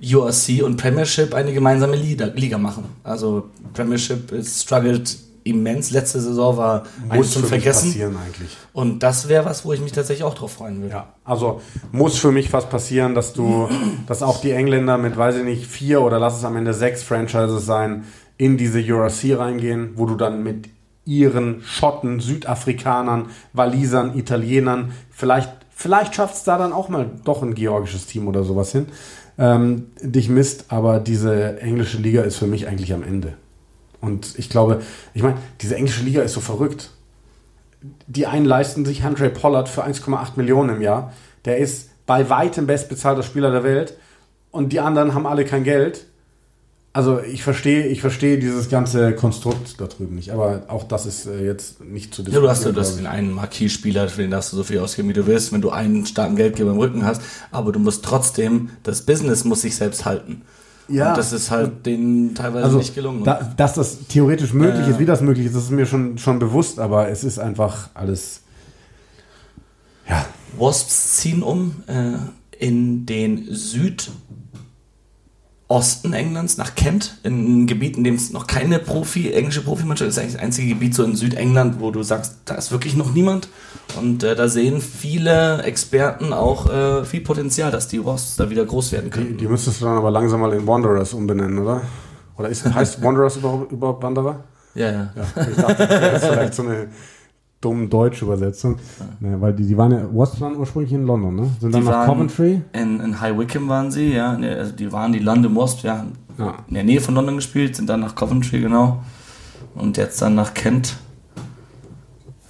[0.00, 2.84] URC und Premiership eine gemeinsame Liga, Liga machen.
[3.02, 5.90] Also Premiership ist struggled immens.
[5.90, 7.88] Letzte Saison war muss zum Vergessen.
[7.88, 8.56] passieren eigentlich.
[8.72, 10.94] Und das wäre was, wo ich mich tatsächlich auch drauf freuen würde.
[10.94, 13.68] Ja, also muss für mich fast passieren, dass du,
[14.06, 17.02] dass auch die Engländer mit, weiß ich nicht, vier oder lass es am Ende sechs
[17.02, 18.04] Franchises sein,
[18.38, 20.68] in diese URC reingehen, wo du dann mit
[21.04, 27.54] ihren Schotten, Südafrikanern, Walisern, Italienern, vielleicht, vielleicht schafft es da dann auch mal doch ein
[27.54, 28.86] georgisches Team oder sowas hin,
[29.38, 33.34] ähm, dich misst, aber diese englische Liga ist für mich eigentlich am Ende.
[34.02, 34.82] Und ich glaube,
[35.14, 36.90] ich meine, diese englische Liga ist so verrückt.
[38.06, 41.12] Die einen leisten sich Andre Pollard für 1,8 Millionen im Jahr.
[41.44, 43.96] Der ist bei weitem bestbezahlter Spieler der Welt.
[44.50, 46.06] Und die anderen haben alle kein Geld.
[46.92, 51.24] Also ich verstehe, ich verstehe dieses ganze Konstrukt da drüben nicht, aber auch das ist
[51.24, 52.44] äh, jetzt nicht zu diskutieren.
[52.44, 55.08] Ja, du hast ja das den einen Marquis-Spieler, für den darfst du so viel ausgeben,
[55.08, 58.70] wie du willst, wenn du einen starken Geldgeber im Rücken hast, aber du musst trotzdem,
[58.82, 60.42] das Business muss sich selbst halten.
[60.92, 61.10] Ja.
[61.10, 63.24] Und das ist halt denen teilweise also, nicht gelungen.
[63.24, 66.18] Da, dass das theoretisch möglich äh, ist, wie das möglich ist, das ist mir schon,
[66.18, 68.42] schon bewusst, aber es ist einfach alles.
[70.08, 70.26] Ja.
[70.58, 72.12] Wasps ziehen um äh,
[72.58, 74.10] in den Süd-
[75.72, 80.10] Osten Englands, nach Kent, in einem Gebiet, in dem es noch keine Profi, englische Profimannschaft
[80.10, 83.14] ist, eigentlich das einzige Gebiet so in Südengland, wo du sagst, da ist wirklich noch
[83.14, 83.48] niemand.
[83.98, 88.66] Und äh, da sehen viele Experten auch äh, viel Potenzial, dass die Wasps da wieder
[88.66, 89.28] groß werden können.
[89.28, 91.80] Die, die müsstest du dann aber langsam mal in Wanderers umbenennen, oder?
[92.36, 94.44] Oder ist, heißt Wanderers überhaupt, überhaupt Wanderer?
[94.74, 95.12] Ja, ja.
[95.16, 96.88] ja ich dachte, das wäre vielleicht so eine
[97.62, 98.76] dumme deutsche Übersetzung.
[98.98, 99.28] Ja.
[99.28, 101.50] Ne, weil die, die waren ja, was waren ursprünglich in London, ne?
[101.60, 102.60] Sind dann nach Coventry?
[102.74, 104.36] In, in High Wycombe waren sie, ja.
[104.36, 106.04] Ne, also die waren die London Wasps, ja.
[106.38, 106.54] ja.
[106.68, 109.02] In der Nähe von London gespielt, sind dann nach Coventry, genau.
[109.74, 110.98] Und jetzt dann nach Kent.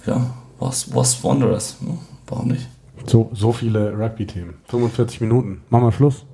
[0.05, 0.19] Ja,
[0.59, 1.77] was, was Wanderers.
[1.81, 1.93] Ja,
[2.27, 2.67] warum nicht?
[3.05, 4.55] So, so viele Rugby-Themen.
[4.65, 5.61] 45 Minuten.
[5.69, 6.25] Machen wir Schluss.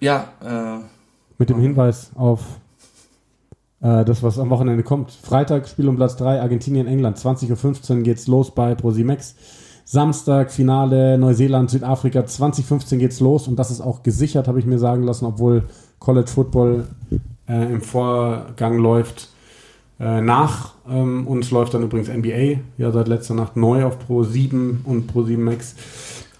[0.00, 0.80] Ja, äh,
[1.38, 2.40] Mit dem Hinweis auf
[3.82, 5.10] äh, das, was am Wochenende kommt.
[5.10, 7.18] Freitag Spiel um Platz 3, Argentinien, England.
[7.18, 9.34] 20.15 Uhr geht's los bei ProSimax.
[9.84, 12.24] Samstag Finale Neuseeland, Südafrika.
[12.24, 15.64] 2015 geht's los und das ist auch gesichert, habe ich mir sagen lassen, obwohl
[15.98, 16.86] College Football
[17.48, 19.28] äh, im Vorgang läuft.
[19.98, 24.22] Äh, nach ähm, uns läuft dann übrigens NBA, ja seit letzter Nacht neu auf Pro
[24.22, 25.74] 7 und Pro 7 Max.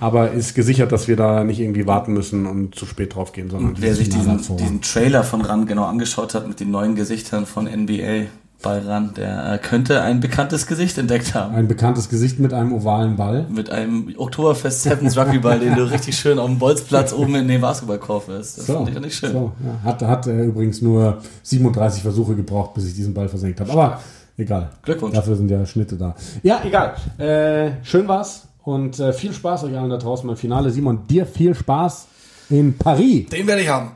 [0.03, 3.49] Aber ist gesichert, dass wir da nicht irgendwie warten müssen und zu spät drauf gehen,
[3.51, 7.47] sondern wer sich diesen, diesen Trailer von RAN genau angeschaut hat mit den neuen Gesichtern
[7.47, 8.27] von NBA
[8.63, 11.55] bei RAN, der äh, könnte ein bekanntes Gesicht entdeckt haben.
[11.55, 13.47] Ein bekanntes Gesicht mit einem ovalen Ball.
[13.49, 17.61] Mit einem Oktoberfest Sevens Rugbyball, den du richtig schön auf dem Bolzplatz oben in den
[17.61, 18.59] Basketballkorb hast.
[18.59, 19.33] Das so, fand ich auch nicht schön.
[19.33, 19.85] So, ja.
[19.85, 23.71] Hat, hat äh, übrigens nur 37 Versuche gebraucht, bis ich diesen Ball versenkt habe.
[23.71, 24.01] Aber
[24.37, 24.71] egal.
[24.83, 25.15] Glückwunsch.
[25.15, 26.17] Dafür sind ja Schnitte da.
[26.43, 26.97] Ja, egal.
[27.19, 28.49] Äh, schön war's.
[28.65, 30.71] Und äh, viel Spaß euch allen da draußen beim Finale.
[30.71, 32.07] Simon, dir viel Spaß
[32.51, 33.29] in Paris.
[33.29, 33.93] Den werde ich haben.